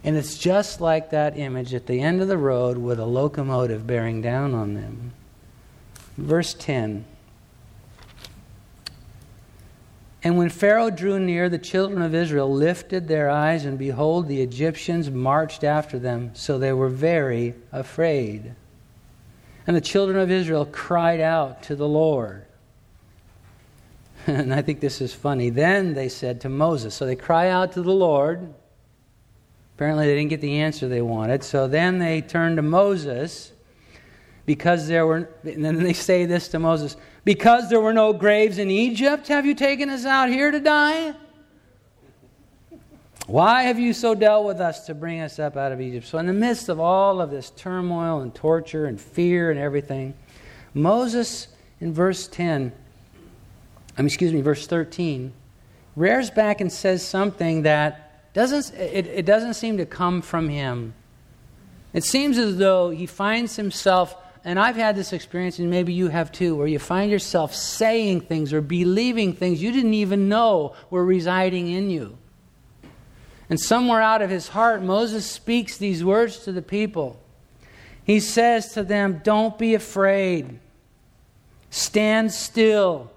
And 0.05 0.17
it's 0.17 0.39
just 0.39 0.81
like 0.81 1.11
that 1.11 1.39
image 1.39 1.75
at 1.75 1.87
the 1.87 2.01
end 2.01 2.21
of 2.21 2.29
the 2.29 2.39
road 2.39 2.79
with 2.79 2.99
a 2.99 3.07
locomotive 3.07 3.87
bearing 3.87 4.21
down 4.21 4.55
on 4.55 4.75
them. 4.75 5.13
Verse 6.17 6.55
10 6.55 7.05
And 10.25 10.39
when 10.39 10.49
Pharaoh 10.49 10.91
drew 10.91 11.19
near, 11.21 11.49
the 11.49 11.59
children 11.59 12.01
of 12.01 12.15
Israel 12.15 12.53
lifted 12.53 13.07
their 13.07 13.29
eyes, 13.29 13.65
and 13.65 13.79
behold, 13.79 14.29
the 14.29 14.41
Egyptians 14.41 15.11
marched 15.11 15.63
after 15.63 15.99
them, 15.99 16.31
so 16.35 16.59
they 16.59 16.73
were 16.73 16.89
very 16.89 17.55
afraid. 17.71 18.55
And 19.67 19.77
the 19.77 19.81
children 19.81 20.19
of 20.19 20.31
Israel 20.31 20.67
cried 20.67 21.21
out 21.21 21.63
to 21.65 21.77
the 21.77 21.89
Lord. 21.89 22.45
and 24.27 24.55
I 24.55 24.63
think 24.63 24.81
this 24.81 25.01
is 25.01 25.13
funny. 25.13 25.51
Then 25.51 25.95
they 25.95 26.09
said 26.09 26.41
to 26.43 26.49
Moses, 26.49 26.95
so 26.95 27.07
they 27.07 27.17
cry 27.17 27.49
out 27.49 27.73
to 27.73 27.83
the 27.83 27.93
Lord. 27.93 28.55
Apparently, 29.77 30.07
they 30.07 30.15
didn't 30.15 30.31
get 30.31 30.41
the 30.41 30.61
answer 30.61 30.89
they 30.89 31.03
wanted. 31.03 31.43
So 31.43 31.67
then 31.67 31.99
they 31.99 32.21
turn 32.21 32.57
to 32.57 32.63
Moses 32.63 33.53
because 34.47 34.87
there 34.87 35.07
were, 35.07 35.29
and 35.45 35.65
then 35.65 35.83
they 35.83 35.93
say 35.93 36.27
this 36.27 36.49
to 36.49 36.59
Moses 36.59 36.97
because 37.25 37.69
there 37.71 37.81
were 37.81 37.93
no 37.93 38.13
graves 38.13 38.59
in 38.59 38.71
Egypt, 38.71 39.29
have 39.29 39.47
you 39.47 39.55
taken 39.55 39.89
us 39.89 40.05
out 40.05 40.29
here 40.29 40.51
to 40.51 40.61
die? 40.61 41.15
Why 43.27 43.63
have 43.63 43.79
you 43.79 43.93
so 43.93 44.15
dealt 44.15 44.47
with 44.47 44.61
us 44.61 44.87
to 44.87 44.95
bring 44.95 45.21
us 45.21 45.39
up 45.39 45.57
out 45.57 45.71
of 45.71 45.81
Egypt? 45.81 46.07
So, 46.07 46.19
in 46.19 46.27
the 46.27 46.33
midst 46.33 46.69
of 46.69 46.81
all 46.81 47.21
of 47.21 47.31
this 47.31 47.51
turmoil 47.51 48.21
and 48.21 48.35
torture 48.35 48.87
and 48.87 49.01
fear 49.01 49.51
and 49.53 49.61
everything, 49.61 50.15
Moses 50.75 51.47
in 51.81 51.95
verse 51.95 52.27
10 52.27 52.73
I 53.97 54.03
mean, 54.03 54.07
excuse 54.07 54.33
me, 54.33 54.41
verse 54.41 54.67
13, 54.67 55.33
rears 55.97 56.31
back 56.31 56.61
and 56.61 56.73
says 56.73 57.07
something 57.07 57.63
that 57.63 58.33
doesn't, 58.33 58.75
it, 58.79 59.07
it 59.07 59.27
doesn't 59.27 59.55
seem 59.55 59.77
to 59.77 59.87
come 59.87 60.23
from 60.23 60.49
him. 60.49 60.95
It 61.93 62.05
seems 62.05 62.39
as 62.39 62.57
though 62.57 62.91
he 62.91 63.05
finds 63.05 63.57
himself, 63.57 64.17
and 64.45 64.59
I've 64.59 64.77
had 64.77 64.97
this 64.97 65.13
experience, 65.13 65.59
and 65.59 65.69
maybe 65.69 65.93
you 65.93 66.09
have 66.09 66.33
too, 66.33 66.57
where 66.57 66.67
you 66.67 66.79
find 66.79 67.11
yourself 67.11 67.55
saying 67.55 68.23
things 68.23 68.53
or 68.53 68.63
believing 68.63 69.35
things 69.35 69.63
you 69.63 69.73
didn't 69.73 69.95
even 69.95 70.29
know 70.29 70.75
were 70.89 71.05
residing 71.05 71.69
in 71.69 71.91
you. 71.91 72.17
And 73.51 73.61
somewhere 73.61 74.01
out 74.01 74.23
of 74.23 74.31
his 74.31 74.49
heart, 74.49 74.83
Moses 74.83 75.27
speaks 75.27 75.77
these 75.77 76.03
words 76.03 76.39
to 76.45 76.53
the 76.53 76.63
people. 76.63 77.21
He 78.05 78.19
says 78.19 78.73
to 78.73 78.83
them, 78.83 79.21
Don't 79.23 79.59
be 79.59 79.75
afraid. 79.75 80.59
Stand 81.69 82.33
still 82.33 83.11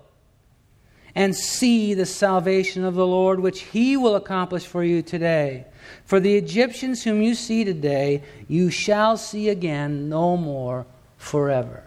and 1.16 1.34
see 1.36 1.94
the 1.94 2.06
salvation 2.06 2.84
of 2.84 2.94
the 2.96 3.08
Lord, 3.08 3.40
which 3.40 3.62
he 3.62 3.96
will 3.96 4.16
accomplish 4.16 4.66
for 4.66 4.84
you 4.84 5.02
today. 5.02 5.66
For 6.04 6.20
the 6.20 6.36
Egyptians 6.36 7.04
whom 7.04 7.22
you 7.22 7.34
see 7.34 7.64
today, 7.64 8.22
you 8.48 8.70
shall 8.70 9.16
see 9.16 9.50
again 9.50 10.10
no 10.10 10.36
more 10.36 10.86
forever. 11.18 11.84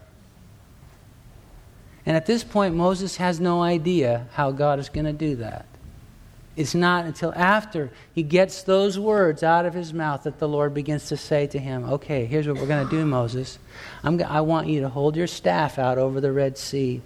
And 2.07 2.17
at 2.17 2.25
this 2.25 2.43
point, 2.43 2.75
Moses 2.75 3.17
has 3.19 3.39
no 3.39 3.63
idea 3.63 4.29
how 4.33 4.51
God 4.51 4.79
is 4.79 4.89
going 4.89 5.05
to 5.05 5.13
do 5.13 5.37
that. 5.37 5.67
It's 6.57 6.75
not 6.75 7.05
until 7.05 7.33
after 7.37 7.91
he 8.13 8.25
gets 8.25 8.63
those 8.63 8.99
words 8.99 9.45
out 9.45 9.65
of 9.65 9.75
his 9.75 9.93
mouth 9.93 10.25
that 10.25 10.41
the 10.41 10.49
Lord 10.49 10.75
begins 10.75 11.07
to 11.09 11.17
say 11.17 11.47
to 11.49 11.59
him, 11.59 11.85
Okay, 11.85 12.25
here's 12.25 12.49
what 12.49 12.57
we're 12.57 12.67
going 12.67 12.89
to 12.89 12.91
do, 12.91 13.07
Moses. 13.07 13.61
I'm, 14.03 14.21
I 14.23 14.41
want 14.41 14.67
you 14.67 14.81
to 14.81 14.89
hold 14.89 15.15
your 15.15 15.29
staff 15.29 15.79
out 15.79 15.99
over 15.99 16.21
the 16.21 16.33
Red 16.33 16.59
Sea, 16.59 17.03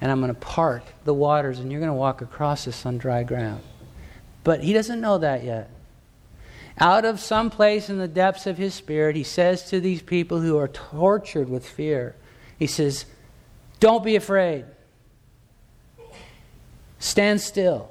and 0.00 0.10
I'm 0.10 0.20
going 0.20 0.34
to 0.34 0.40
part 0.40 0.84
the 1.04 1.14
waters, 1.14 1.58
and 1.58 1.70
you're 1.70 1.80
going 1.80 1.90
to 1.90 1.94
walk 1.94 2.22
across 2.22 2.64
this 2.64 2.84
on 2.84 2.98
dry 2.98 3.22
ground. 3.22 3.62
But 4.44 4.62
he 4.62 4.72
doesn't 4.72 5.00
know 5.00 5.18
that 5.18 5.44
yet. 5.44 5.70
Out 6.78 7.04
of 7.04 7.20
some 7.20 7.48
place 7.48 7.88
in 7.88 7.98
the 7.98 8.08
depths 8.08 8.46
of 8.46 8.58
his 8.58 8.74
spirit, 8.74 9.16
he 9.16 9.22
says 9.22 9.64
to 9.70 9.80
these 9.80 10.02
people 10.02 10.40
who 10.40 10.58
are 10.58 10.68
tortured 10.68 11.48
with 11.48 11.66
fear, 11.66 12.14
He 12.58 12.66
says, 12.66 13.06
Don't 13.80 14.04
be 14.04 14.16
afraid. 14.16 14.66
Stand 16.98 17.40
still 17.40 17.90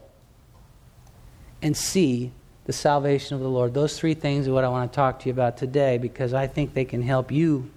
and 1.62 1.75
see 1.75 2.31
the 2.65 2.74
salvation 2.74 3.35
of 3.35 3.41
the 3.41 3.50
Lord. 3.50 3.74
Those 3.74 3.97
three 3.97 4.13
things 4.13 4.47
are 4.47 4.53
what 4.53 4.63
I 4.63 4.69
want 4.69 4.91
to 4.91 4.95
talk 4.95 5.19
to 5.19 5.25
you 5.27 5.33
about 5.33 5.57
today 5.57 5.97
because 5.97 6.33
I 6.33 6.47
think 6.47 6.74
they 6.74 6.85
can 6.85 7.01
help 7.01 7.31
you. 7.31 7.71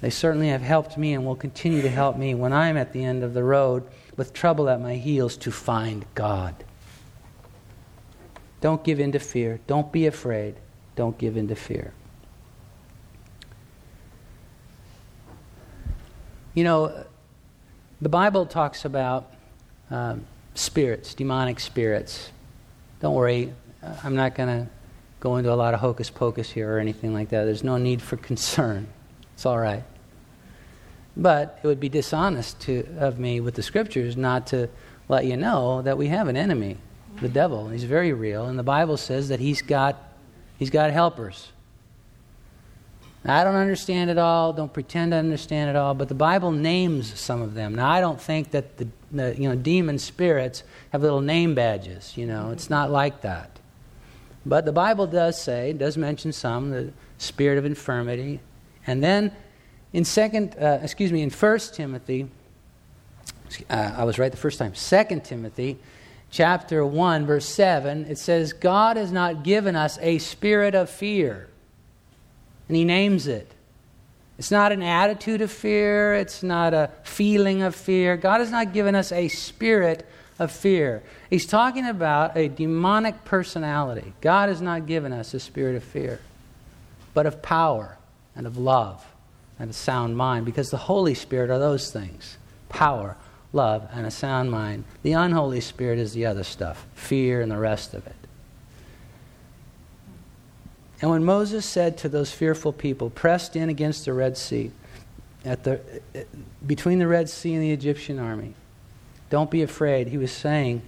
They 0.00 0.10
certainly 0.10 0.48
have 0.48 0.62
helped 0.62 0.96
me 0.96 1.14
and 1.14 1.24
will 1.24 1.36
continue 1.36 1.82
to 1.82 1.88
help 1.88 2.16
me 2.16 2.34
when 2.34 2.52
I'm 2.52 2.76
at 2.76 2.92
the 2.92 3.04
end 3.04 3.24
of 3.24 3.34
the 3.34 3.42
road 3.42 3.84
with 4.16 4.32
trouble 4.32 4.68
at 4.68 4.80
my 4.80 4.94
heels 4.94 5.36
to 5.38 5.50
find 5.50 6.04
God. 6.14 6.54
Don't 8.60 8.82
give 8.84 9.00
in 9.00 9.12
to 9.12 9.18
fear. 9.18 9.60
Don't 9.66 9.90
be 9.90 10.06
afraid. 10.06 10.56
Don't 10.96 11.16
give 11.18 11.36
in 11.36 11.48
to 11.48 11.54
fear. 11.54 11.92
You 16.54 16.64
know, 16.64 17.04
the 18.00 18.08
Bible 18.08 18.46
talks 18.46 18.84
about 18.84 19.32
um, 19.90 20.26
spirits, 20.54 21.14
demonic 21.14 21.60
spirits. 21.60 22.30
Don't 23.00 23.14
worry, 23.14 23.52
I'm 24.02 24.16
not 24.16 24.34
going 24.34 24.48
to 24.48 24.70
go 25.20 25.36
into 25.36 25.52
a 25.52 25.54
lot 25.54 25.74
of 25.74 25.80
hocus 25.80 26.10
pocus 26.10 26.50
here 26.50 26.74
or 26.74 26.78
anything 26.78 27.14
like 27.14 27.28
that. 27.28 27.44
There's 27.44 27.64
no 27.64 27.76
need 27.76 28.02
for 28.02 28.16
concern. 28.16 28.88
It's 29.38 29.46
all 29.46 29.60
right. 29.60 29.84
But 31.16 31.60
it 31.62 31.66
would 31.68 31.78
be 31.78 31.88
dishonest 31.88 32.58
to, 32.62 32.84
of 32.98 33.20
me 33.20 33.38
with 33.38 33.54
the 33.54 33.62
scriptures 33.62 34.16
not 34.16 34.48
to 34.48 34.68
let 35.08 35.26
you 35.26 35.36
know 35.36 35.80
that 35.82 35.96
we 35.96 36.08
have 36.08 36.26
an 36.26 36.36
enemy, 36.36 36.76
the 37.20 37.28
devil. 37.28 37.68
He's 37.68 37.84
very 37.84 38.12
real, 38.12 38.46
and 38.46 38.58
the 38.58 38.64
Bible 38.64 38.96
says 38.96 39.28
that 39.28 39.38
he's 39.38 39.62
got, 39.62 39.96
he's 40.58 40.70
got 40.70 40.90
helpers. 40.90 41.52
I 43.24 43.44
don't 43.44 43.54
understand 43.54 44.10
it 44.10 44.18
all, 44.18 44.52
don't 44.52 44.72
pretend 44.72 45.12
to 45.12 45.18
understand 45.18 45.70
it 45.70 45.76
all, 45.76 45.94
but 45.94 46.08
the 46.08 46.16
Bible 46.16 46.50
names 46.50 47.16
some 47.16 47.40
of 47.40 47.54
them. 47.54 47.76
Now, 47.76 47.88
I 47.88 48.00
don't 48.00 48.20
think 48.20 48.50
that 48.50 48.76
the, 48.76 48.88
the 49.12 49.40
you 49.40 49.48
know, 49.48 49.54
demon 49.54 50.00
spirits 50.00 50.64
have 50.90 51.02
little 51.02 51.20
name 51.20 51.54
badges, 51.54 52.16
you 52.16 52.26
know, 52.26 52.50
it's 52.50 52.68
not 52.68 52.90
like 52.90 53.20
that. 53.20 53.60
But 54.44 54.64
the 54.64 54.72
Bible 54.72 55.06
does 55.06 55.40
say, 55.40 55.74
does 55.74 55.96
mention 55.96 56.32
some, 56.32 56.70
the 56.70 56.92
spirit 57.18 57.56
of 57.56 57.64
infirmity. 57.64 58.40
And 58.88 59.04
then 59.04 59.32
in 59.92 60.06
second, 60.06 60.56
uh, 60.58 60.80
excuse 60.82 61.12
me, 61.12 61.22
in 61.22 61.28
First 61.28 61.74
Timothy, 61.74 62.28
uh, 63.68 63.92
I 63.98 64.04
was 64.04 64.18
right 64.18 64.30
the 64.30 64.38
first 64.38 64.58
time. 64.58 64.74
Second 64.74 65.24
Timothy, 65.24 65.78
chapter 66.30 66.84
one, 66.86 67.26
verse 67.26 67.44
seven, 67.44 68.06
it 68.06 68.16
says, 68.16 68.54
"God 68.54 68.96
has 68.96 69.12
not 69.12 69.44
given 69.44 69.76
us 69.76 69.98
a 70.00 70.16
spirit 70.16 70.74
of 70.74 70.88
fear." 70.88 71.48
And 72.66 72.78
he 72.78 72.84
names 72.84 73.26
it. 73.26 73.52
It's 74.38 74.50
not 74.50 74.72
an 74.72 74.82
attitude 74.82 75.42
of 75.42 75.50
fear, 75.50 76.14
it's 76.14 76.42
not 76.42 76.72
a 76.72 76.90
feeling 77.02 77.60
of 77.60 77.74
fear. 77.74 78.16
God 78.16 78.40
has 78.40 78.50
not 78.50 78.72
given 78.72 78.94
us 78.94 79.12
a 79.12 79.28
spirit 79.28 80.06
of 80.38 80.50
fear. 80.50 81.02
He's 81.28 81.44
talking 81.44 81.84
about 81.86 82.38
a 82.38 82.48
demonic 82.48 83.26
personality. 83.26 84.14
God 84.22 84.48
has 84.48 84.62
not 84.62 84.86
given 84.86 85.12
us 85.12 85.34
a 85.34 85.40
spirit 85.40 85.76
of 85.76 85.84
fear, 85.84 86.20
but 87.12 87.26
of 87.26 87.42
power 87.42 87.98
and 88.38 88.46
of 88.46 88.56
love 88.56 89.04
and 89.58 89.68
a 89.68 89.74
sound 89.74 90.16
mind, 90.16 90.46
because 90.46 90.70
the 90.70 90.76
Holy 90.76 91.12
Spirit 91.12 91.50
are 91.50 91.58
those 91.58 91.90
things 91.90 92.38
power, 92.68 93.16
love, 93.52 93.88
and 93.92 94.06
a 94.06 94.10
sound 94.10 94.50
mind. 94.50 94.84
The 95.02 95.12
unholy 95.12 95.60
spirit 95.60 95.98
is 95.98 96.12
the 96.12 96.24
other 96.26 96.44
stuff 96.44 96.86
fear 96.94 97.40
and 97.40 97.50
the 97.50 97.58
rest 97.58 97.92
of 97.92 98.06
it. 98.06 98.14
And 101.00 101.10
when 101.10 101.24
Moses 101.24 101.66
said 101.66 101.98
to 101.98 102.08
those 102.08 102.30
fearful 102.30 102.72
people, 102.72 103.10
pressed 103.10 103.56
in 103.56 103.68
against 103.68 104.04
the 104.04 104.12
Red 104.12 104.36
Sea, 104.36 104.70
at 105.44 105.64
the, 105.64 105.80
between 106.66 106.98
the 106.98 107.08
Red 107.08 107.28
Sea 107.28 107.54
and 107.54 107.62
the 107.62 107.70
Egyptian 107.70 108.18
army, 108.18 108.54
don't 109.30 109.50
be 109.50 109.62
afraid, 109.62 110.08
he 110.08 110.18
was 110.18 110.32
saying, 110.32 110.82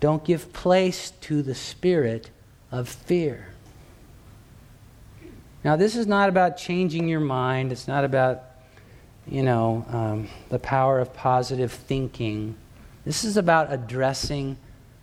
don't 0.00 0.24
give 0.24 0.52
place 0.52 1.12
to 1.22 1.42
the 1.42 1.54
spirit 1.54 2.30
of 2.72 2.88
fear. 2.88 3.49
Now, 5.62 5.76
this 5.76 5.94
is 5.94 6.06
not 6.06 6.28
about 6.28 6.56
changing 6.56 7.08
your 7.08 7.20
mind. 7.20 7.72
It's 7.72 7.86
not 7.86 8.04
about, 8.04 8.44
you 9.26 9.42
know, 9.42 9.84
um, 9.88 10.28
the 10.48 10.58
power 10.58 10.98
of 11.00 11.12
positive 11.12 11.72
thinking. 11.72 12.56
This 13.04 13.24
is 13.24 13.36
about 13.36 13.72
addressing 13.72 14.56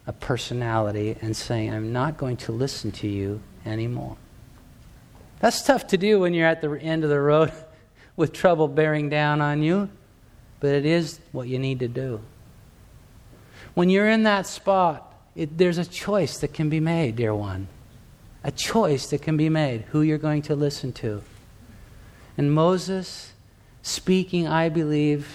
a 0.08 0.14
personality 0.14 1.16
and 1.22 1.36
saying, 1.36 1.74
I'm 1.74 1.94
not 1.94 2.18
going 2.18 2.38
to 2.38 2.52
listen 2.52 2.92
to 2.94 3.08
you 3.08 3.42
anymore. 3.66 4.18
That's 5.40 5.62
tough 5.62 5.88
to 5.88 5.98
do 5.98 6.22
when 6.22 6.34
you're 6.34 6.48
at 6.48 6.62
the 6.62 6.72
end 6.72 7.04
of 7.04 7.10
the 7.10 7.20
road 7.20 7.52
with 8.16 8.34
trouble 8.34 8.68
bearing 8.68 9.10
down 9.10 9.42
on 9.42 9.62
you, 9.62 9.90
but 10.60 10.72
it 10.72 10.86
is 10.86 11.20
what 11.32 11.48
you 11.48 11.60
need 11.60 11.80
to 11.80 11.88
do. 11.88 12.22
When 13.76 13.92
you're 13.92 14.10
in 14.10 14.24
that 14.24 14.48
spot, 14.48 15.14
it, 15.36 15.56
there's 15.56 15.78
a 15.78 15.86
choice 15.86 16.40
that 16.40 16.54
can 16.54 16.70
be 16.70 16.80
made, 16.80 17.16
dear 17.16 17.36
one. 17.36 17.68
A 18.48 18.52
choice 18.52 19.12
that 19.12 19.22
can 19.22 19.38
be 19.38 19.50
made 19.50 19.82
who 19.90 20.02
you're 20.02 20.18
going 20.18 20.42
to 20.44 20.56
listen 20.56 20.92
to. 20.94 21.22
And 22.38 22.52
Moses, 22.52 23.34
speaking, 23.84 24.48
I 24.48 24.70
believe, 24.70 25.30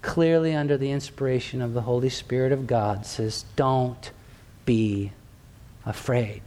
clearly 0.00 0.52
under 0.54 0.76
the 0.76 0.90
inspiration 0.90 1.62
of 1.62 1.74
the 1.74 1.82
Holy 1.82 2.08
Spirit 2.08 2.50
of 2.50 2.66
God, 2.66 3.06
says, 3.06 3.44
Don't 3.54 4.10
be 4.64 5.12
afraid 5.86 6.42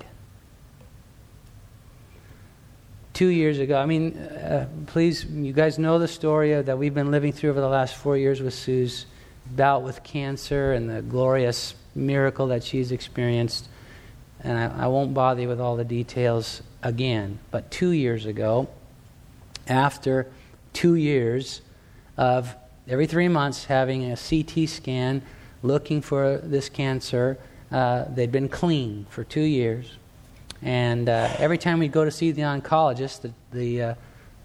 two 3.15 3.27
years 3.27 3.59
ago. 3.59 3.77
I 3.79 3.85
mean, 3.85 4.17
uh, 4.17 4.67
please, 4.87 5.23
you 5.23 5.53
guys 5.53 5.79
know 5.79 5.97
the 5.97 6.07
story 6.07 6.61
that 6.61 6.77
we've 6.77 6.93
been 6.93 7.11
living 7.11 7.31
through 7.31 7.49
over 7.51 7.61
the 7.61 7.69
last 7.69 7.95
four 7.95 8.17
years 8.17 8.41
with 8.41 8.53
Sue's 8.53 9.05
bout 9.55 9.83
with 9.83 10.03
cancer 10.03 10.73
and 10.73 10.89
the 10.89 11.01
glorious 11.01 11.75
miracle 11.95 12.47
that 12.47 12.61
she's 12.61 12.91
experienced. 12.91 13.69
And 14.45 14.59
I, 14.59 14.83
I 14.83 14.87
won't 14.87 15.15
bother 15.15 15.41
you 15.41 15.47
with 15.47 15.59
all 15.59 15.75
the 15.75 15.83
details 15.83 16.61
again. 16.83 17.39
But 17.49 17.71
two 17.71 17.89
years 17.89 18.27
ago, 18.27 18.69
after 19.67 20.27
two 20.71 20.93
years 20.93 21.61
of 22.15 22.55
every 22.87 23.07
three 23.07 23.27
months 23.27 23.65
having 23.65 24.11
a 24.11 24.15
CT 24.15 24.69
scan 24.69 25.23
looking 25.63 25.99
for 25.99 26.37
this 26.37 26.69
cancer, 26.69 27.39
uh, 27.71 28.05
they'd 28.13 28.31
been 28.31 28.47
clean 28.47 29.07
for 29.09 29.23
two 29.23 29.41
years. 29.41 29.91
And 30.61 31.09
uh, 31.09 31.29
every 31.39 31.57
time 31.57 31.79
we'd 31.79 31.91
go 31.91 32.05
to 32.05 32.11
see 32.11 32.31
the 32.31 32.43
oncologist, 32.43 33.21
the, 33.21 33.31
the, 33.51 33.81
uh, 33.81 33.95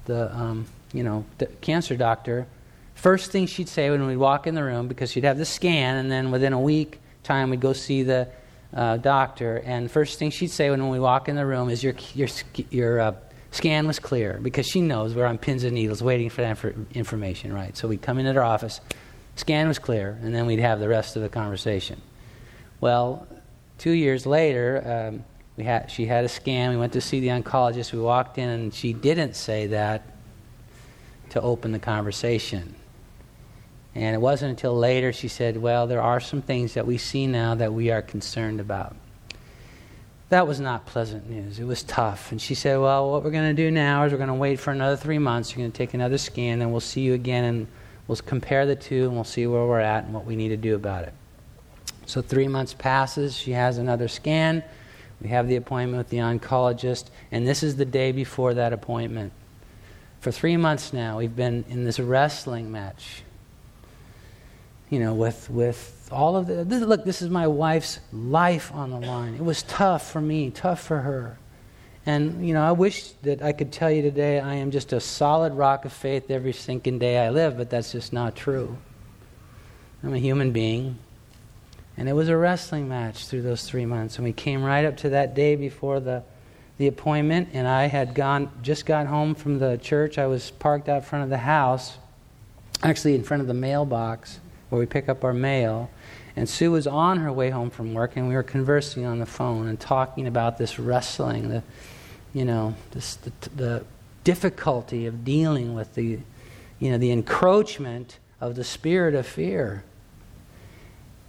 the 0.06 0.34
um, 0.34 0.66
you 0.94 1.04
know, 1.04 1.26
the 1.36 1.46
cancer 1.46 1.94
doctor, 1.94 2.46
first 2.94 3.30
thing 3.30 3.46
she'd 3.46 3.68
say 3.68 3.90
when 3.90 4.06
we'd 4.06 4.16
walk 4.16 4.46
in 4.46 4.54
the 4.54 4.64
room, 4.64 4.88
because 4.88 5.10
she'd 5.12 5.24
have 5.24 5.36
the 5.36 5.44
scan, 5.44 5.96
and 5.96 6.10
then 6.10 6.30
within 6.30 6.54
a 6.54 6.60
week 6.60 7.00
time 7.22 7.50
we'd 7.50 7.60
go 7.60 7.74
see 7.74 8.02
the 8.02 8.26
uh, 8.74 8.96
doctor, 8.96 9.56
and 9.64 9.90
first 9.90 10.18
thing 10.18 10.30
she'd 10.30 10.50
say 10.50 10.70
when 10.70 10.88
we 10.88 11.00
walk 11.00 11.28
in 11.28 11.36
the 11.36 11.46
room 11.46 11.70
is 11.70 11.82
your, 11.82 11.94
your, 12.14 12.28
your 12.70 13.00
uh, 13.00 13.14
scan 13.50 13.86
was 13.86 13.98
clear, 13.98 14.38
because 14.42 14.66
she 14.66 14.80
knows 14.80 15.14
we're 15.14 15.26
on 15.26 15.38
pins 15.38 15.64
and 15.64 15.74
needles 15.74 16.02
waiting 16.02 16.30
for 16.30 16.42
that 16.42 16.58
information, 16.94 17.52
right? 17.52 17.76
So 17.76 17.88
we'd 17.88 18.02
come 18.02 18.18
into 18.18 18.32
her 18.32 18.44
office, 18.44 18.80
scan 19.36 19.68
was 19.68 19.78
clear, 19.78 20.18
and 20.22 20.34
then 20.34 20.46
we'd 20.46 20.60
have 20.60 20.78
the 20.78 20.88
rest 20.88 21.16
of 21.16 21.22
the 21.22 21.28
conversation. 21.28 22.00
Well, 22.80 23.26
two 23.78 23.92
years 23.92 24.24
later, 24.24 25.08
um, 25.10 25.24
we 25.56 25.64
had, 25.64 25.90
she 25.90 26.06
had 26.06 26.24
a 26.24 26.28
scan. 26.28 26.70
We 26.70 26.76
went 26.76 26.94
to 26.94 27.00
see 27.00 27.20
the 27.20 27.28
oncologist. 27.28 27.92
We 27.92 27.98
walked 27.98 28.38
in, 28.38 28.48
and 28.48 28.72
she 28.72 28.92
didn't 28.92 29.34
say 29.34 29.66
that 29.66 30.06
to 31.30 31.40
open 31.42 31.72
the 31.72 31.78
conversation. 31.78 32.74
And 33.94 34.14
it 34.14 34.20
wasn't 34.20 34.50
until 34.50 34.76
later 34.76 35.12
she 35.12 35.28
said, 35.28 35.56
Well, 35.56 35.86
there 35.86 36.02
are 36.02 36.20
some 36.20 36.42
things 36.42 36.74
that 36.74 36.86
we 36.86 36.98
see 36.98 37.26
now 37.26 37.54
that 37.56 37.72
we 37.72 37.90
are 37.90 38.02
concerned 38.02 38.60
about. 38.60 38.94
that 40.28 40.46
was 40.46 40.60
not 40.60 40.86
pleasant 40.86 41.28
news. 41.28 41.58
It 41.58 41.64
was 41.64 41.82
tough. 41.82 42.30
And 42.30 42.40
she 42.40 42.54
said, 42.54 42.78
Well, 42.78 43.10
what 43.10 43.24
we're 43.24 43.32
going 43.32 43.54
to 43.54 43.62
do 43.62 43.70
now 43.70 44.04
is 44.04 44.12
we're 44.12 44.18
going 44.18 44.28
to 44.28 44.34
wait 44.34 44.60
for 44.60 44.70
another 44.70 44.96
three 44.96 45.18
months. 45.18 45.50
You're 45.50 45.62
going 45.64 45.72
to 45.72 45.78
take 45.78 45.94
another 45.94 46.18
scan, 46.18 46.62
and 46.62 46.70
we'll 46.70 46.80
see 46.80 47.00
you 47.00 47.14
again, 47.14 47.44
and 47.44 47.66
we'll 48.06 48.18
compare 48.18 48.64
the 48.64 48.76
two, 48.76 49.06
and 49.06 49.14
we'll 49.14 49.24
see 49.24 49.46
where 49.46 49.66
we're 49.66 49.80
at 49.80 50.04
and 50.04 50.14
what 50.14 50.24
we 50.24 50.36
need 50.36 50.50
to 50.50 50.56
do 50.56 50.76
about 50.76 51.04
it. 51.04 51.12
So 52.06 52.22
three 52.22 52.48
months 52.48 52.74
passes. 52.74 53.36
She 53.36 53.52
has 53.52 53.78
another 53.78 54.06
scan. 54.08 54.62
We 55.20 55.28
have 55.28 55.48
the 55.48 55.56
appointment 55.56 55.98
with 55.98 56.08
the 56.08 56.18
oncologist, 56.18 57.10
and 57.30 57.46
this 57.46 57.62
is 57.62 57.76
the 57.76 57.84
day 57.84 58.12
before 58.12 58.54
that 58.54 58.72
appointment. 58.72 59.32
For 60.20 60.30
three 60.32 60.56
months 60.56 60.92
now, 60.92 61.18
we've 61.18 61.34
been 61.34 61.64
in 61.68 61.84
this 61.84 61.98
wrestling 61.98 62.70
match. 62.70 63.22
You 64.90 64.98
know, 64.98 65.14
with, 65.14 65.48
with 65.48 66.08
all 66.10 66.36
of 66.36 66.46
the. 66.46 66.64
This, 66.64 66.82
look, 66.82 67.04
this 67.04 67.22
is 67.22 67.30
my 67.30 67.46
wife's 67.46 68.00
life 68.12 68.72
on 68.74 68.90
the 68.90 68.98
line. 68.98 69.34
It 69.34 69.44
was 69.44 69.62
tough 69.62 70.10
for 70.10 70.20
me, 70.20 70.50
tough 70.50 70.82
for 70.82 70.98
her. 70.98 71.38
And, 72.06 72.46
you 72.46 72.54
know, 72.54 72.62
I 72.62 72.72
wish 72.72 73.12
that 73.22 73.42
I 73.42 73.52
could 73.52 73.72
tell 73.72 73.90
you 73.90 74.02
today 74.02 74.40
I 74.40 74.54
am 74.54 74.70
just 74.70 74.92
a 74.92 75.00
solid 75.00 75.52
rock 75.52 75.84
of 75.84 75.92
faith 75.92 76.30
every 76.30 76.52
sinking 76.52 76.98
day 76.98 77.24
I 77.24 77.30
live, 77.30 77.56
but 77.56 77.70
that's 77.70 77.92
just 77.92 78.12
not 78.12 78.34
true. 78.34 78.78
I'm 80.02 80.14
a 80.14 80.18
human 80.18 80.50
being. 80.50 80.98
And 81.96 82.08
it 82.08 82.14
was 82.14 82.28
a 82.28 82.36
wrestling 82.36 82.88
match 82.88 83.26
through 83.26 83.42
those 83.42 83.68
three 83.68 83.84
months. 83.84 84.16
And 84.16 84.24
we 84.24 84.32
came 84.32 84.62
right 84.62 84.84
up 84.86 84.96
to 84.98 85.10
that 85.10 85.34
day 85.34 85.56
before 85.56 86.00
the, 86.00 86.22
the 86.78 86.86
appointment, 86.86 87.50
and 87.52 87.68
I 87.68 87.84
had 87.84 88.14
gone, 88.14 88.50
just 88.62 88.86
got 88.86 89.06
home 89.06 89.34
from 89.34 89.58
the 89.58 89.76
church. 89.76 90.16
I 90.16 90.26
was 90.26 90.50
parked 90.50 90.88
out 90.88 91.04
front 91.04 91.24
of 91.24 91.30
the 91.30 91.36
house, 91.36 91.98
actually 92.82 93.14
in 93.14 93.22
front 93.22 93.42
of 93.42 93.46
the 93.46 93.54
mailbox 93.54 94.40
where 94.70 94.78
we 94.78 94.86
pick 94.86 95.08
up 95.08 95.22
our 95.22 95.34
mail. 95.34 95.90
And 96.36 96.48
Sue 96.48 96.70
was 96.70 96.86
on 96.86 97.18
her 97.18 97.32
way 97.32 97.50
home 97.50 97.70
from 97.70 97.92
work, 97.92 98.16
and 98.16 98.28
we 98.28 98.34
were 98.34 98.42
conversing 98.42 99.04
on 99.04 99.18
the 99.18 99.26
phone 99.26 99.68
and 99.68 99.78
talking 99.78 100.26
about 100.26 100.56
this 100.56 100.78
wrestling, 100.78 101.48
the, 101.48 101.62
you 102.32 102.44
know, 102.44 102.74
this, 102.92 103.16
the, 103.16 103.32
the 103.56 103.84
difficulty 104.24 105.06
of 105.06 105.24
dealing 105.24 105.74
with 105.74 105.94
the, 105.94 106.20
you 106.78 106.90
know, 106.90 106.98
the 106.98 107.10
encroachment 107.10 108.18
of 108.40 108.54
the 108.54 108.64
spirit 108.64 109.14
of 109.14 109.26
fear. 109.26 109.84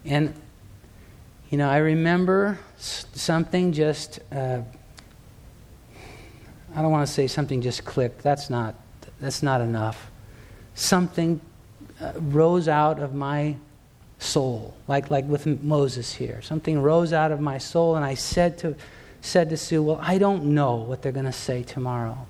And, 0.05 0.33
you 1.49 1.57
know, 1.57 1.69
I 1.69 1.77
remember 1.77 2.59
something 2.77 3.73
just, 3.73 4.19
uh, 4.31 4.61
I 6.73 6.81
don't 6.81 6.91
want 6.91 7.05
to 7.05 7.11
say 7.11 7.27
something 7.27 7.61
just 7.61 7.83
clicked. 7.83 8.23
That's 8.23 8.49
not, 8.49 8.75
that's 9.19 9.43
not 9.43 9.61
enough. 9.61 10.09
Something 10.73 11.41
uh, 12.01 12.13
rose 12.15 12.67
out 12.67 12.99
of 12.99 13.13
my 13.13 13.55
soul, 14.19 14.73
like, 14.87 15.11
like 15.11 15.25
with 15.25 15.45
Moses 15.63 16.13
here. 16.13 16.41
Something 16.41 16.81
rose 16.81 17.13
out 17.13 17.31
of 17.31 17.39
my 17.39 17.57
soul, 17.57 17.95
and 17.95 18.03
I 18.05 18.15
said 18.15 18.57
to, 18.59 18.75
said 19.21 19.49
to 19.49 19.57
Sue, 19.57 19.83
Well, 19.83 19.99
I 20.01 20.17
don't 20.17 20.45
know 20.55 20.75
what 20.75 21.01
they're 21.01 21.11
going 21.11 21.25
to 21.25 21.31
say 21.31 21.63
tomorrow. 21.63 22.27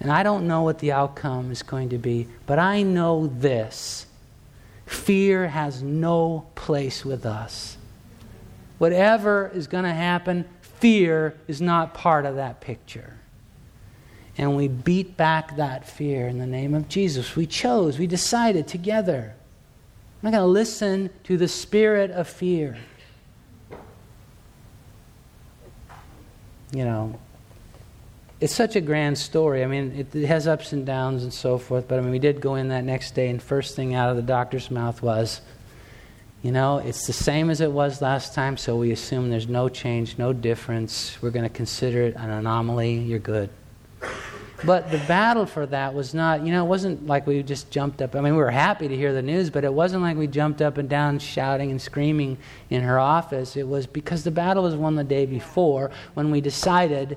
And 0.00 0.10
I 0.10 0.22
don't 0.22 0.48
know 0.48 0.62
what 0.62 0.78
the 0.78 0.92
outcome 0.92 1.50
is 1.50 1.62
going 1.62 1.90
to 1.90 1.98
be, 1.98 2.26
but 2.46 2.58
I 2.58 2.82
know 2.82 3.26
this 3.26 4.06
fear 4.86 5.48
has 5.48 5.82
no 5.82 6.46
place 6.54 7.04
with 7.04 7.24
us. 7.26 7.76
Whatever 8.78 9.50
is 9.54 9.66
going 9.66 9.84
to 9.84 9.92
happen, 9.92 10.46
fear 10.62 11.36
is 11.46 11.60
not 11.60 11.92
part 11.92 12.24
of 12.24 12.36
that 12.36 12.60
picture. 12.60 13.19
And 14.40 14.56
we 14.56 14.68
beat 14.68 15.18
back 15.18 15.56
that 15.56 15.86
fear 15.86 16.26
in 16.26 16.38
the 16.38 16.46
name 16.46 16.74
of 16.74 16.88
Jesus. 16.88 17.36
We 17.36 17.44
chose, 17.44 17.98
we 17.98 18.06
decided 18.06 18.66
together 18.66 19.34
I'm 20.22 20.30
not 20.30 20.38
going 20.38 20.48
to 20.48 20.50
listen 20.50 21.10
to 21.24 21.36
the 21.36 21.46
spirit 21.46 22.10
of 22.10 22.26
fear. 22.26 22.78
You 26.72 26.84
know, 26.84 27.18
it's 28.40 28.54
such 28.54 28.76
a 28.76 28.80
grand 28.80 29.18
story. 29.18 29.62
I 29.62 29.66
mean, 29.66 29.92
it, 29.92 30.14
it, 30.14 30.26
has 30.26 30.46
ups 30.46 30.72
and 30.72 30.86
downs 30.86 31.22
and 31.22 31.32
so 31.32 31.58
forth, 31.58 31.86
but 31.86 31.98
I 31.98 32.02
mean, 32.02 32.10
we 32.10 32.18
did 32.18 32.40
go 32.40 32.54
in 32.54 32.68
that 32.68 32.84
next 32.84 33.14
day, 33.14 33.28
and 33.28 33.42
first 33.42 33.76
thing 33.76 33.94
out 33.94 34.08
of 34.08 34.16
the 34.16 34.22
doctor's 34.22 34.70
mouth 34.70 35.02
was, 35.02 35.42
you 36.42 36.52
know, 36.52 36.78
it's 36.78 37.06
the 37.06 37.12
same 37.12 37.50
as 37.50 37.60
it 37.60 37.72
was 37.72 38.00
last 38.00 38.34
time, 38.34 38.56
so 38.56 38.76
we 38.76 38.90
assume 38.90 39.28
there's 39.28 39.48
no 39.48 39.68
change, 39.68 40.16
no 40.16 40.32
difference. 40.32 41.20
We're 41.20 41.30
going 41.30 41.48
to 41.48 41.54
consider 41.54 42.02
it 42.02 42.16
an 42.16 42.30
anomaly. 42.30 42.94
You're 42.94 43.18
good. 43.18 43.50
But 44.64 44.90
the 44.90 44.98
battle 44.98 45.46
for 45.46 45.64
that 45.66 45.94
was 45.94 46.12
not, 46.12 46.44
you 46.44 46.52
know, 46.52 46.64
it 46.64 46.68
wasn't 46.68 47.06
like 47.06 47.26
we 47.26 47.42
just 47.42 47.70
jumped 47.70 48.02
up. 48.02 48.14
I 48.14 48.20
mean, 48.20 48.34
we 48.34 48.38
were 48.38 48.50
happy 48.50 48.88
to 48.88 48.96
hear 48.96 49.12
the 49.12 49.22
news, 49.22 49.48
but 49.48 49.64
it 49.64 49.72
wasn't 49.72 50.02
like 50.02 50.16
we 50.16 50.26
jumped 50.26 50.60
up 50.60 50.76
and 50.76 50.88
down 50.88 51.18
shouting 51.18 51.70
and 51.70 51.80
screaming 51.80 52.36
in 52.68 52.82
her 52.82 52.98
office. 52.98 53.56
It 53.56 53.66
was 53.66 53.86
because 53.86 54.22
the 54.24 54.30
battle 54.30 54.64
was 54.64 54.74
won 54.74 54.96
the 54.96 55.04
day 55.04 55.24
before 55.24 55.90
when 56.14 56.30
we 56.30 56.40
decided 56.40 57.16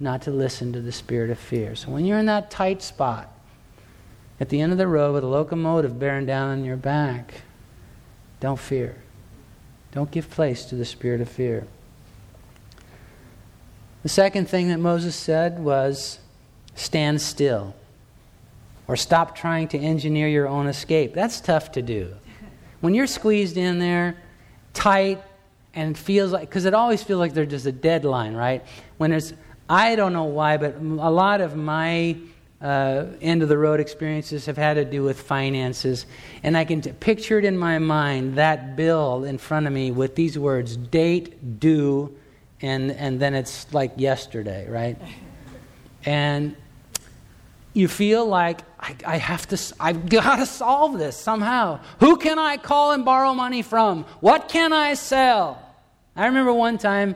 not 0.00 0.22
to 0.22 0.30
listen 0.30 0.72
to 0.72 0.80
the 0.80 0.92
spirit 0.92 1.30
of 1.30 1.38
fear. 1.38 1.74
So 1.74 1.90
when 1.90 2.04
you're 2.04 2.18
in 2.18 2.26
that 2.26 2.50
tight 2.50 2.82
spot 2.82 3.32
at 4.40 4.48
the 4.48 4.60
end 4.60 4.72
of 4.72 4.78
the 4.78 4.86
road 4.86 5.14
with 5.14 5.24
a 5.24 5.28
locomotive 5.28 5.98
bearing 5.98 6.24
down 6.24 6.50
on 6.50 6.64
your 6.64 6.76
back, 6.76 7.42
don't 8.40 8.58
fear. 8.58 8.96
Don't 9.92 10.10
give 10.10 10.30
place 10.30 10.64
to 10.66 10.74
the 10.74 10.84
spirit 10.84 11.20
of 11.20 11.28
fear. 11.28 11.66
The 14.02 14.08
second 14.08 14.48
thing 14.48 14.68
that 14.68 14.78
Moses 14.78 15.16
said 15.16 15.58
was, 15.58 16.20
stand 16.78 17.20
still 17.20 17.74
or 18.86 18.96
stop 18.96 19.36
trying 19.36 19.68
to 19.68 19.78
engineer 19.78 20.28
your 20.28 20.48
own 20.48 20.66
escape. 20.66 21.12
That's 21.12 21.40
tough 21.40 21.72
to 21.72 21.82
do. 21.82 22.14
When 22.80 22.94
you're 22.94 23.06
squeezed 23.06 23.56
in 23.56 23.78
there, 23.78 24.16
tight, 24.72 25.22
and 25.74 25.96
it 25.96 25.98
feels 25.98 26.32
like, 26.32 26.48
because 26.48 26.64
it 26.64 26.74
always 26.74 27.02
feels 27.02 27.18
like 27.18 27.34
there's 27.34 27.50
just 27.50 27.66
a 27.66 27.72
deadline, 27.72 28.34
right? 28.34 28.64
When 28.96 29.10
there's, 29.10 29.34
I 29.68 29.96
don't 29.96 30.12
know 30.12 30.24
why, 30.24 30.56
but 30.56 30.76
a 30.76 31.10
lot 31.10 31.40
of 31.40 31.56
my 31.56 32.16
uh, 32.60 33.06
end 33.20 33.42
of 33.42 33.48
the 33.48 33.58
road 33.58 33.80
experiences 33.80 34.46
have 34.46 34.56
had 34.56 34.74
to 34.74 34.84
do 34.84 35.02
with 35.02 35.20
finances. 35.20 36.06
And 36.42 36.56
I 36.56 36.64
can 36.64 36.80
t- 36.80 36.92
picture 36.92 37.38
it 37.38 37.44
in 37.44 37.58
my 37.58 37.78
mind 37.78 38.36
that 38.36 38.76
bill 38.76 39.24
in 39.24 39.38
front 39.38 39.66
of 39.66 39.72
me 39.72 39.90
with 39.90 40.14
these 40.14 40.38
words 40.38 40.76
date, 40.76 41.60
due, 41.60 42.16
and, 42.60 42.90
and 42.92 43.20
then 43.20 43.34
it's 43.34 43.72
like 43.72 43.92
yesterday, 43.96 44.68
right? 44.68 44.96
And 46.04 46.56
you 47.78 47.86
feel 47.86 48.26
like 48.26 48.60
I, 48.80 48.96
I 49.06 49.16
have 49.18 49.46
to 49.48 49.74
i've 49.78 50.08
got 50.08 50.36
to 50.36 50.46
solve 50.46 50.98
this 50.98 51.16
somehow. 51.16 51.78
Who 52.00 52.16
can 52.16 52.38
i 52.38 52.56
call 52.56 52.90
and 52.90 53.04
borrow 53.04 53.34
money 53.34 53.62
from? 53.62 54.04
What 54.20 54.48
can 54.48 54.72
i 54.72 54.94
sell? 54.94 55.62
I 56.16 56.26
remember 56.26 56.52
one 56.52 56.78
time 56.78 57.14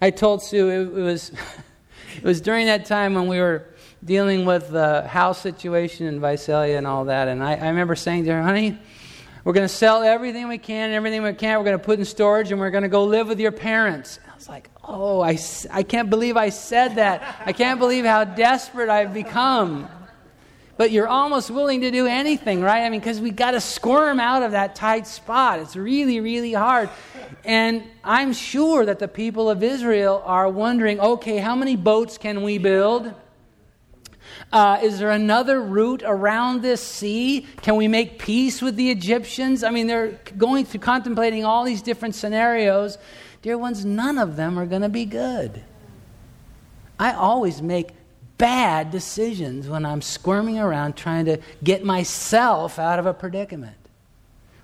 i 0.00 0.10
told 0.10 0.42
sue 0.42 0.68
it, 0.68 0.98
it 0.98 1.02
was 1.02 1.32
it 2.16 2.24
was 2.24 2.40
during 2.40 2.66
that 2.66 2.86
time 2.86 3.14
when 3.14 3.26
we 3.26 3.40
were 3.40 3.66
dealing 4.04 4.44
with 4.44 4.70
the 4.70 5.02
house 5.02 5.40
situation 5.40 6.06
in 6.06 6.20
visalia 6.20 6.78
and 6.78 6.86
all 6.86 7.06
that 7.06 7.26
and 7.26 7.42
i, 7.42 7.54
I 7.54 7.68
remember 7.68 7.96
saying 7.96 8.24
to 8.26 8.32
her 8.32 8.42
honey 8.42 8.78
we're 9.42 9.52
going 9.52 9.66
to 9.66 9.74
sell 9.74 10.02
everything 10.02 10.46
we 10.46 10.58
can 10.58 10.90
and 10.90 10.94
everything 10.94 11.22
we 11.22 11.32
can 11.32 11.58
we're 11.58 11.64
going 11.64 11.78
to 11.78 11.84
put 11.84 11.98
in 11.98 12.04
storage 12.04 12.52
and 12.52 12.60
we're 12.60 12.70
going 12.70 12.82
to 12.82 12.88
go 12.88 13.04
live 13.04 13.28
with 13.28 13.40
your 13.40 13.52
parents. 13.52 14.18
And 14.22 14.30
i 14.30 14.36
was 14.36 14.48
like 14.48 14.70
oh 14.84 15.20
I, 15.22 15.38
I 15.72 15.82
can't 15.82 16.08
believe 16.08 16.36
i 16.36 16.50
said 16.50 16.96
that. 16.96 17.42
I 17.44 17.52
can't 17.52 17.80
believe 17.80 18.04
how 18.04 18.22
desperate 18.22 18.88
i've 18.88 19.12
become 19.12 19.88
but 20.76 20.90
you're 20.90 21.08
almost 21.08 21.50
willing 21.50 21.82
to 21.82 21.90
do 21.90 22.06
anything, 22.06 22.60
right? 22.60 22.82
I 22.82 22.90
mean, 22.90 23.00
because 23.00 23.20
we 23.20 23.30
got 23.30 23.52
to 23.52 23.60
squirm 23.60 24.18
out 24.18 24.42
of 24.42 24.52
that 24.52 24.74
tight 24.74 25.06
spot. 25.06 25.60
It's 25.60 25.76
really, 25.76 26.20
really 26.20 26.52
hard. 26.52 26.90
And 27.44 27.84
I'm 28.02 28.32
sure 28.32 28.84
that 28.84 28.98
the 28.98 29.08
people 29.08 29.48
of 29.48 29.62
Israel 29.62 30.22
are 30.24 30.48
wondering 30.48 30.98
okay, 31.00 31.38
how 31.38 31.54
many 31.54 31.76
boats 31.76 32.18
can 32.18 32.42
we 32.42 32.58
build? 32.58 33.14
Uh, 34.52 34.78
is 34.82 34.98
there 34.98 35.10
another 35.10 35.60
route 35.60 36.02
around 36.04 36.62
this 36.62 36.82
sea? 36.82 37.46
Can 37.62 37.76
we 37.76 37.88
make 37.88 38.18
peace 38.18 38.62
with 38.62 38.76
the 38.76 38.90
Egyptians? 38.90 39.64
I 39.64 39.70
mean, 39.70 39.86
they're 39.86 40.18
going 40.36 40.64
through 40.64 40.80
contemplating 40.80 41.44
all 41.44 41.64
these 41.64 41.82
different 41.82 42.14
scenarios. 42.14 42.98
Dear 43.42 43.58
ones, 43.58 43.84
none 43.84 44.18
of 44.18 44.36
them 44.36 44.58
are 44.58 44.66
going 44.66 44.82
to 44.82 44.88
be 44.88 45.04
good. 45.04 45.62
I 46.98 47.12
always 47.12 47.60
make 47.60 47.90
bad 48.38 48.90
decisions 48.90 49.68
when 49.68 49.86
I'm 49.86 50.02
squirming 50.02 50.58
around 50.58 50.96
trying 50.96 51.26
to 51.26 51.38
get 51.62 51.84
myself 51.84 52.78
out 52.78 52.98
of 52.98 53.06
a 53.06 53.14
predicament, 53.14 53.76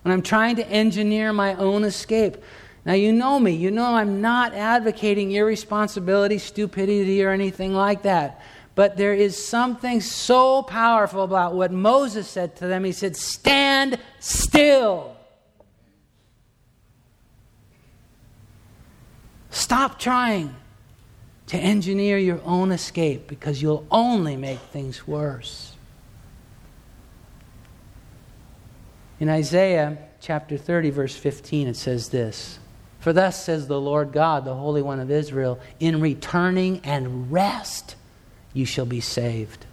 when 0.02 0.12
I'm 0.12 0.22
trying 0.22 0.56
to 0.56 0.68
engineer 0.68 1.33
my 1.33 1.54
own 1.54 1.85
escape. 1.85 2.37
Now, 2.85 2.94
you 2.94 3.12
know 3.12 3.38
me. 3.38 3.52
You 3.52 3.70
know 3.70 3.94
I'm 3.94 4.20
not 4.20 4.54
advocating 4.54 5.33
irresponsibility, 5.33 6.38
stupidity, 6.38 7.22
or 7.22 7.30
anything 7.30 7.74
like 7.74 8.02
that. 8.02 8.40
But 8.74 8.96
there 8.96 9.12
is 9.12 9.37
something 9.37 10.00
so 10.00 10.62
powerful 10.62 11.22
about 11.22 11.54
what 11.54 11.72
Moses 11.72 12.28
said 12.28 12.56
to 12.56 12.66
them. 12.66 12.85
He 12.85 12.92
said, 12.92 13.16
Stand 13.16 13.98
still. 14.18 15.16
Stop 19.50 19.98
trying 19.98 20.54
to 21.51 21.57
engineer 21.59 22.17
your 22.17 22.41
own 22.45 22.71
escape 22.71 23.27
because 23.27 23.61
you'll 23.61 23.85
only 23.91 24.37
make 24.37 24.61
things 24.61 25.05
worse. 25.09 25.75
In 29.19 29.29
Isaiah 29.29 29.99
chapter 30.21 30.57
30, 30.57 30.91
verse 30.91 31.17
15, 31.17 31.67
it 31.67 31.77
says 31.77 32.11
this 32.11 32.61
For 33.01 33.13
thus 33.13 33.45
says 33.45 33.67
the 33.67 33.81
Lord 33.81 34.13
God, 34.13 34.45
the 34.45 34.55
Holy 34.55 34.81
One 34.81 35.01
of 35.01 35.11
Israel, 35.11 35.59
in 35.81 36.01
returning 36.01 36.83
and 36.85 37.33
rest 37.33 37.97
you 38.55 38.65
shall 38.65 38.87
be 38.87 39.01
saved. 39.01 39.67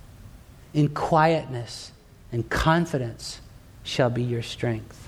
In 0.73 0.89
quietness 0.89 1.91
and 2.31 2.49
confidence 2.49 3.39
shall 3.83 4.09
be 4.09 4.23
your 4.23 4.41
strength. 4.41 5.06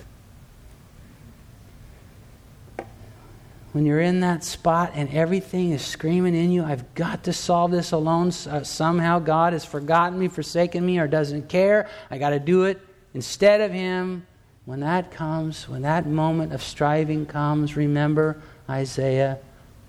When 3.72 3.86
you're 3.86 4.00
in 4.00 4.22
that 4.22 4.44
spot 4.44 4.94
and 4.96 5.10
everything 5.12 5.72
is 5.72 5.84
screaming 5.84 6.36
in 6.36 6.52
you, 6.52 6.64
I've 6.64 6.94
got 6.96 7.24
to 7.26 7.34
solve 7.34 7.72
this 7.72 7.92
alone. 7.92 8.30
Uh, 8.50 8.64
somehow 8.64 9.20
God 9.20 9.54
has 9.54 9.64
forgotten 9.64 10.18
me, 10.18 10.28
forsaken 10.28 10.86
me, 10.86 10.98
or 10.98 11.08
doesn't 11.08 11.50
care. 11.50 11.88
I 12.10 12.18
got 12.18 12.32
to 12.32 12.40
do 12.40 12.64
it 12.64 12.82
instead 13.14 13.62
of 13.62 13.72
Him. 13.72 14.26
When 14.66 14.80
that 14.82 15.12
comes, 15.12 15.68
when 15.68 15.84
that 15.84 16.08
moment 16.08 16.54
of 16.54 16.62
striving 16.62 17.26
comes, 17.26 17.76
remember 17.76 18.42
Isaiah 18.70 19.40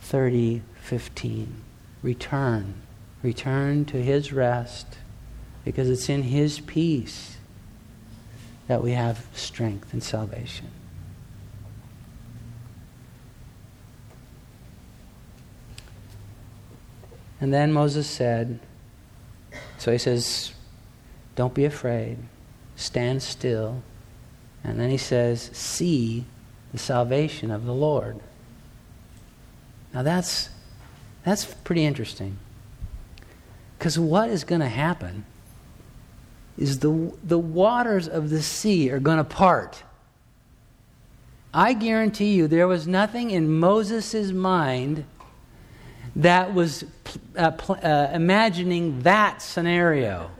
30 0.01 0.63
15. 0.83 1.63
Return. 2.03 2.75
Return 3.23 3.85
to 3.87 4.03
His 4.03 4.33
rest 4.33 4.99
because 5.65 5.89
it's 5.89 6.09
in 6.09 6.25
His 6.25 6.61
peace 6.61 7.37
that 8.67 8.83
we 8.83 8.93
have 8.93 9.27
strength 9.35 9.93
and 9.93 10.03
salvation. 10.03 10.71
And 17.41 17.53
then 17.53 17.73
Moses 17.73 18.07
said, 18.07 18.61
so 19.79 19.93
he 19.93 19.99
says, 19.99 20.53
Don't 21.37 21.55
be 21.55 21.65
afraid, 21.65 22.19
stand 22.77 23.23
still. 23.23 23.83
And 24.63 24.79
then 24.79 24.91
he 24.91 24.99
says, 24.99 25.51
See 25.53 26.27
the 26.73 26.79
salvation 26.79 27.51
of 27.51 27.65
the 27.65 27.75
Lord. 27.75 28.21
Now 29.95 30.03
that's, 30.03 30.51
that's 31.25 31.47
pretty 31.47 31.85
interesting. 31.85 32.37
Because 33.79 33.99
what 33.99 34.29
is 34.29 34.45
going 34.45 34.61
to 34.61 34.69
happen 34.69 35.25
is 36.59 36.81
the, 36.81 37.13
the 37.25 37.39
waters 37.39 38.07
of 38.07 38.29
the 38.29 38.43
sea 38.43 38.91
are 38.91 39.01
going 39.01 39.17
to 39.17 39.25
part. 39.25 39.83
I 41.55 41.73
guarantee 41.73 42.35
you 42.35 42.47
there 42.47 42.69
was 42.69 42.87
nothing 42.87 43.31
in 43.31 43.51
Moses' 43.51 44.31
mind 44.31 45.05
that 46.17 46.55
was 46.55 46.85
uh, 47.37 47.53
pl- 47.53 47.79
uh, 47.83 48.11
imagining 48.13 49.01
that 49.03 49.43
scenario. 49.43 50.31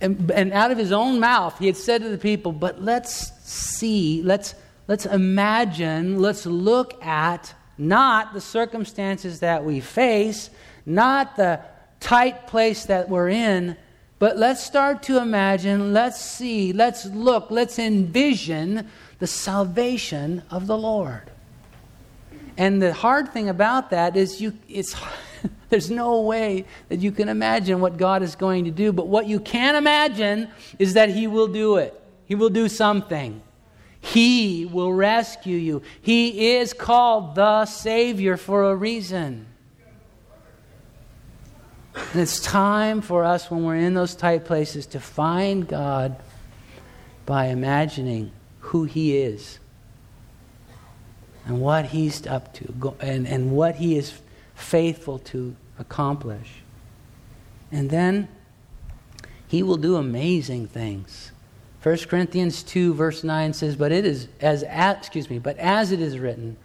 And, 0.00 0.30
and 0.30 0.52
out 0.52 0.70
of 0.70 0.78
his 0.78 0.92
own 0.92 1.18
mouth, 1.18 1.58
he 1.58 1.66
had 1.66 1.76
said 1.76 2.02
to 2.02 2.08
the 2.08 2.18
people, 2.18 2.52
But 2.52 2.82
let's 2.82 3.32
see, 3.42 4.22
let's, 4.22 4.54
let's 4.86 5.06
imagine, 5.06 6.20
let's 6.20 6.46
look 6.46 7.02
at 7.04 7.52
not 7.76 8.32
the 8.32 8.40
circumstances 8.40 9.40
that 9.40 9.64
we 9.64 9.80
face, 9.80 10.50
not 10.86 11.36
the 11.36 11.60
tight 12.00 12.46
place 12.46 12.86
that 12.86 13.08
we're 13.08 13.28
in, 13.28 13.76
but 14.18 14.36
let's 14.36 14.62
start 14.62 15.02
to 15.04 15.18
imagine, 15.18 15.92
let's 15.92 16.20
see, 16.20 16.72
let's 16.72 17.06
look, 17.06 17.50
let's 17.50 17.78
envision 17.78 18.88
the 19.18 19.26
salvation 19.26 20.42
of 20.50 20.66
the 20.66 20.76
Lord. 20.76 21.30
And 22.58 22.82
the 22.82 22.92
hard 22.92 23.32
thing 23.32 23.48
about 23.48 23.90
that 23.90 24.16
is 24.16 24.40
you 24.40 24.52
it's 24.68 24.94
there's 25.70 25.90
no 25.90 26.20
way 26.22 26.64
that 26.88 26.98
you 26.98 27.12
can 27.12 27.28
imagine 27.28 27.80
what 27.80 27.96
God 27.96 28.22
is 28.22 28.34
going 28.34 28.64
to 28.64 28.72
do, 28.72 28.92
but 28.92 29.06
what 29.06 29.26
you 29.26 29.38
can 29.38 29.76
imagine 29.76 30.48
is 30.78 30.94
that 30.94 31.08
he 31.08 31.28
will 31.28 31.46
do 31.46 31.76
it. 31.76 31.98
He 32.26 32.34
will 32.34 32.50
do 32.50 32.68
something. 32.68 33.40
He 34.00 34.66
will 34.66 34.92
rescue 34.92 35.56
you. 35.56 35.82
He 36.02 36.56
is 36.56 36.72
called 36.72 37.36
the 37.36 37.64
Savior 37.64 38.36
for 38.36 38.70
a 38.70 38.74
reason. 38.74 39.46
And 41.94 42.20
it's 42.20 42.40
time 42.40 43.00
for 43.00 43.24
us, 43.24 43.50
when 43.50 43.64
we're 43.64 43.76
in 43.76 43.94
those 43.94 44.14
tight 44.14 44.44
places, 44.44 44.86
to 44.86 45.00
find 45.00 45.66
God 45.66 46.16
by 47.24 47.46
imagining 47.46 48.32
who 48.60 48.84
He 48.84 49.16
is 49.16 49.58
and 51.48 51.60
what 51.62 51.86
he's 51.86 52.26
up 52.26 52.52
to 52.52 52.94
and, 53.00 53.26
and 53.26 53.50
what 53.50 53.76
he 53.76 53.96
is 53.96 54.20
faithful 54.54 55.18
to 55.18 55.56
accomplish. 55.78 56.62
And 57.72 57.88
then 57.88 58.28
he 59.46 59.62
will 59.62 59.78
do 59.78 59.96
amazing 59.96 60.66
things. 60.68 61.32
1 61.82 61.96
Corinthians 62.08 62.62
2 62.62 62.92
verse 62.92 63.24
9 63.24 63.54
says, 63.54 63.76
"But 63.76 63.92
it 63.92 64.04
is 64.04 64.28
as 64.42 64.62
excuse 64.62 65.30
me, 65.30 65.38
but 65.38 65.56
as 65.56 65.90
it 65.90 66.00
is 66.00 66.18
written, 66.18 66.58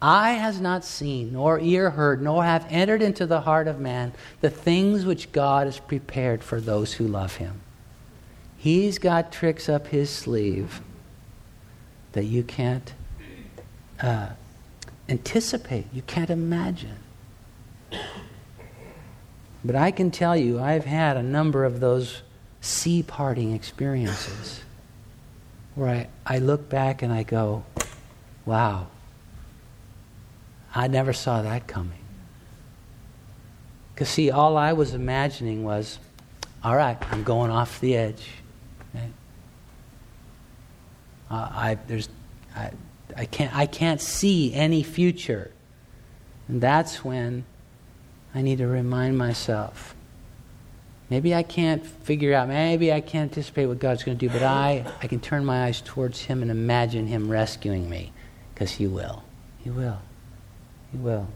eye 0.00 0.34
has 0.34 0.60
not 0.60 0.84
seen, 0.84 1.32
nor 1.32 1.58
ear 1.58 1.90
heard, 1.90 2.22
nor 2.22 2.44
have 2.44 2.64
entered 2.70 3.02
into 3.02 3.26
the 3.26 3.40
heart 3.40 3.66
of 3.66 3.80
man 3.80 4.12
the 4.40 4.50
things 4.50 5.04
which 5.04 5.32
God 5.32 5.66
has 5.66 5.80
prepared 5.80 6.44
for 6.44 6.60
those 6.60 6.94
who 6.94 7.08
love 7.08 7.36
him." 7.36 7.60
He's 8.56 8.98
got 8.98 9.32
tricks 9.32 9.68
up 9.68 9.88
his 9.88 10.10
sleeve 10.10 10.80
that 12.12 12.24
you 12.24 12.44
can't 12.44 12.92
uh, 14.02 14.28
anticipate, 15.08 15.86
you 15.92 16.02
can't 16.02 16.30
imagine. 16.30 16.98
But 19.64 19.74
I 19.74 19.90
can 19.90 20.10
tell 20.10 20.36
you, 20.36 20.60
I've 20.60 20.84
had 20.84 21.16
a 21.16 21.22
number 21.22 21.64
of 21.64 21.80
those 21.80 22.22
sea 22.60 23.02
parting 23.02 23.52
experiences 23.54 24.60
where 25.74 25.88
I, 25.88 26.34
I 26.34 26.38
look 26.38 26.68
back 26.68 27.02
and 27.02 27.12
I 27.12 27.22
go, 27.22 27.64
wow, 28.46 28.86
I 30.74 30.88
never 30.88 31.12
saw 31.12 31.42
that 31.42 31.66
coming. 31.66 31.98
Because, 33.94 34.08
see, 34.08 34.30
all 34.30 34.56
I 34.56 34.74
was 34.74 34.94
imagining 34.94 35.64
was, 35.64 35.98
all 36.62 36.76
right, 36.76 36.96
I'm 37.10 37.24
going 37.24 37.50
off 37.50 37.80
the 37.80 37.96
edge. 37.96 38.28
Uh, 41.30 41.34
I, 41.52 41.78
there's, 41.86 42.08
I, 42.56 42.70
I 43.18 43.24
can't, 43.24 43.54
I 43.54 43.66
can't 43.66 44.00
see 44.00 44.54
any 44.54 44.84
future. 44.84 45.50
And 46.46 46.60
that's 46.60 47.04
when 47.04 47.44
I 48.34 48.42
need 48.42 48.58
to 48.58 48.68
remind 48.68 49.18
myself. 49.18 49.96
Maybe 51.10 51.34
I 51.34 51.42
can't 51.42 51.84
figure 51.84 52.32
out, 52.32 52.48
maybe 52.48 52.92
I 52.92 53.00
can't 53.00 53.30
anticipate 53.30 53.66
what 53.66 53.80
God's 53.80 54.04
going 54.04 54.16
to 54.16 54.28
do, 54.28 54.32
but 54.32 54.42
I, 54.42 54.84
I 55.02 55.08
can 55.08 55.20
turn 55.20 55.44
my 55.44 55.64
eyes 55.64 55.80
towards 55.80 56.20
Him 56.20 56.42
and 56.42 56.50
imagine 56.50 57.06
Him 57.06 57.28
rescuing 57.28 57.90
me, 57.90 58.12
because 58.54 58.72
He 58.72 58.86
will. 58.86 59.24
He 59.64 59.70
will. 59.70 59.98
He 60.92 60.98
will. 60.98 61.26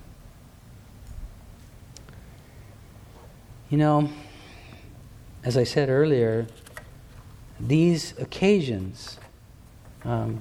You 3.71 3.79
know, 3.79 4.11
as 5.42 5.57
I 5.57 5.64
said 5.64 5.88
earlier, 5.88 6.47
these 7.59 8.16
occasions, 8.18 9.18
um, 10.05 10.40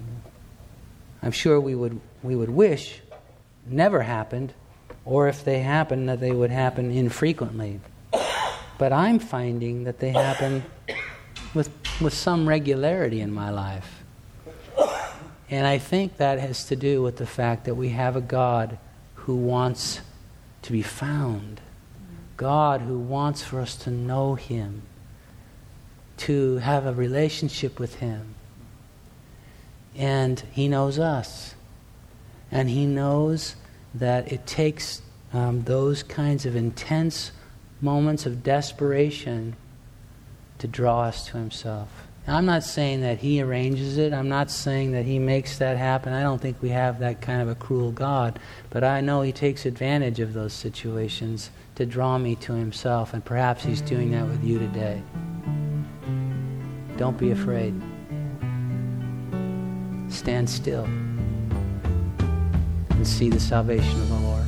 I'm 1.23 1.31
sure 1.31 1.59
we 1.59 1.75
would, 1.75 1.99
we 2.23 2.35
would 2.35 2.49
wish 2.49 3.01
never 3.65 4.01
happened, 4.01 4.53
or 5.05 5.27
if 5.27 5.43
they 5.43 5.59
happen, 5.59 6.07
that 6.07 6.19
they 6.19 6.31
would 6.31 6.51
happen 6.51 6.91
infrequently. 6.91 7.79
But 8.77 8.91
I'm 8.91 9.19
finding 9.19 9.83
that 9.83 9.99
they 9.99 10.11
happen 10.11 10.63
with, 11.53 11.69
with 12.01 12.13
some 12.13 12.47
regularity 12.47 13.21
in 13.21 13.31
my 13.31 13.51
life. 13.51 14.03
And 15.49 15.67
I 15.67 15.77
think 15.77 16.17
that 16.17 16.39
has 16.39 16.65
to 16.65 16.75
do 16.75 17.03
with 17.03 17.17
the 17.17 17.27
fact 17.27 17.65
that 17.65 17.75
we 17.75 17.89
have 17.89 18.15
a 18.15 18.21
God 18.21 18.79
who 19.15 19.35
wants 19.35 19.99
to 20.63 20.71
be 20.71 20.81
found, 20.81 21.61
God 22.37 22.81
who 22.81 22.97
wants 22.97 23.43
for 23.43 23.59
us 23.59 23.75
to 23.77 23.91
know 23.91 24.35
Him, 24.35 24.83
to 26.17 26.57
have 26.57 26.85
a 26.85 26.93
relationship 26.93 27.79
with 27.79 27.95
Him 27.95 28.35
and 29.95 30.39
He 30.51 30.67
knows 30.67 30.99
us. 30.99 31.55
And 32.51 32.69
He 32.69 32.85
knows 32.85 33.55
that 33.93 34.31
it 34.31 34.45
takes 34.45 35.01
um, 35.33 35.63
those 35.63 36.03
kinds 36.03 36.45
of 36.45 36.55
intense 36.55 37.31
moments 37.81 38.25
of 38.25 38.43
desperation 38.43 39.55
to 40.59 40.67
draw 40.67 41.01
us 41.01 41.25
to 41.27 41.37
Himself. 41.37 41.89
Now, 42.27 42.37
I'm 42.37 42.45
not 42.45 42.63
saying 42.63 43.01
that 43.01 43.19
He 43.19 43.41
arranges 43.41 43.97
it. 43.97 44.13
I'm 44.13 44.29
not 44.29 44.51
saying 44.51 44.91
that 44.91 45.05
He 45.05 45.17
makes 45.17 45.57
that 45.57 45.77
happen. 45.77 46.13
I 46.13 46.21
don't 46.21 46.41
think 46.41 46.61
we 46.61 46.69
have 46.69 46.99
that 46.99 47.21
kind 47.21 47.41
of 47.41 47.49
a 47.49 47.55
cruel 47.55 47.91
God. 47.91 48.39
But 48.69 48.83
I 48.83 49.01
know 49.01 49.21
He 49.21 49.31
takes 49.31 49.65
advantage 49.65 50.19
of 50.19 50.33
those 50.33 50.53
situations 50.53 51.49
to 51.75 51.85
draw 51.85 52.17
me 52.17 52.35
to 52.35 52.53
Himself. 52.53 53.13
And 53.13 53.25
perhaps 53.25 53.63
He's 53.63 53.81
doing 53.81 54.11
that 54.11 54.27
with 54.27 54.43
you 54.43 54.59
today. 54.59 55.01
Don't 56.97 57.17
be 57.17 57.31
afraid 57.31 57.73
stand 60.13 60.49
still 60.49 60.85
and 62.89 63.07
see 63.07 63.29
the 63.29 63.39
salvation 63.39 64.01
of 64.01 64.09
the 64.09 64.15
Lord. 64.15 64.45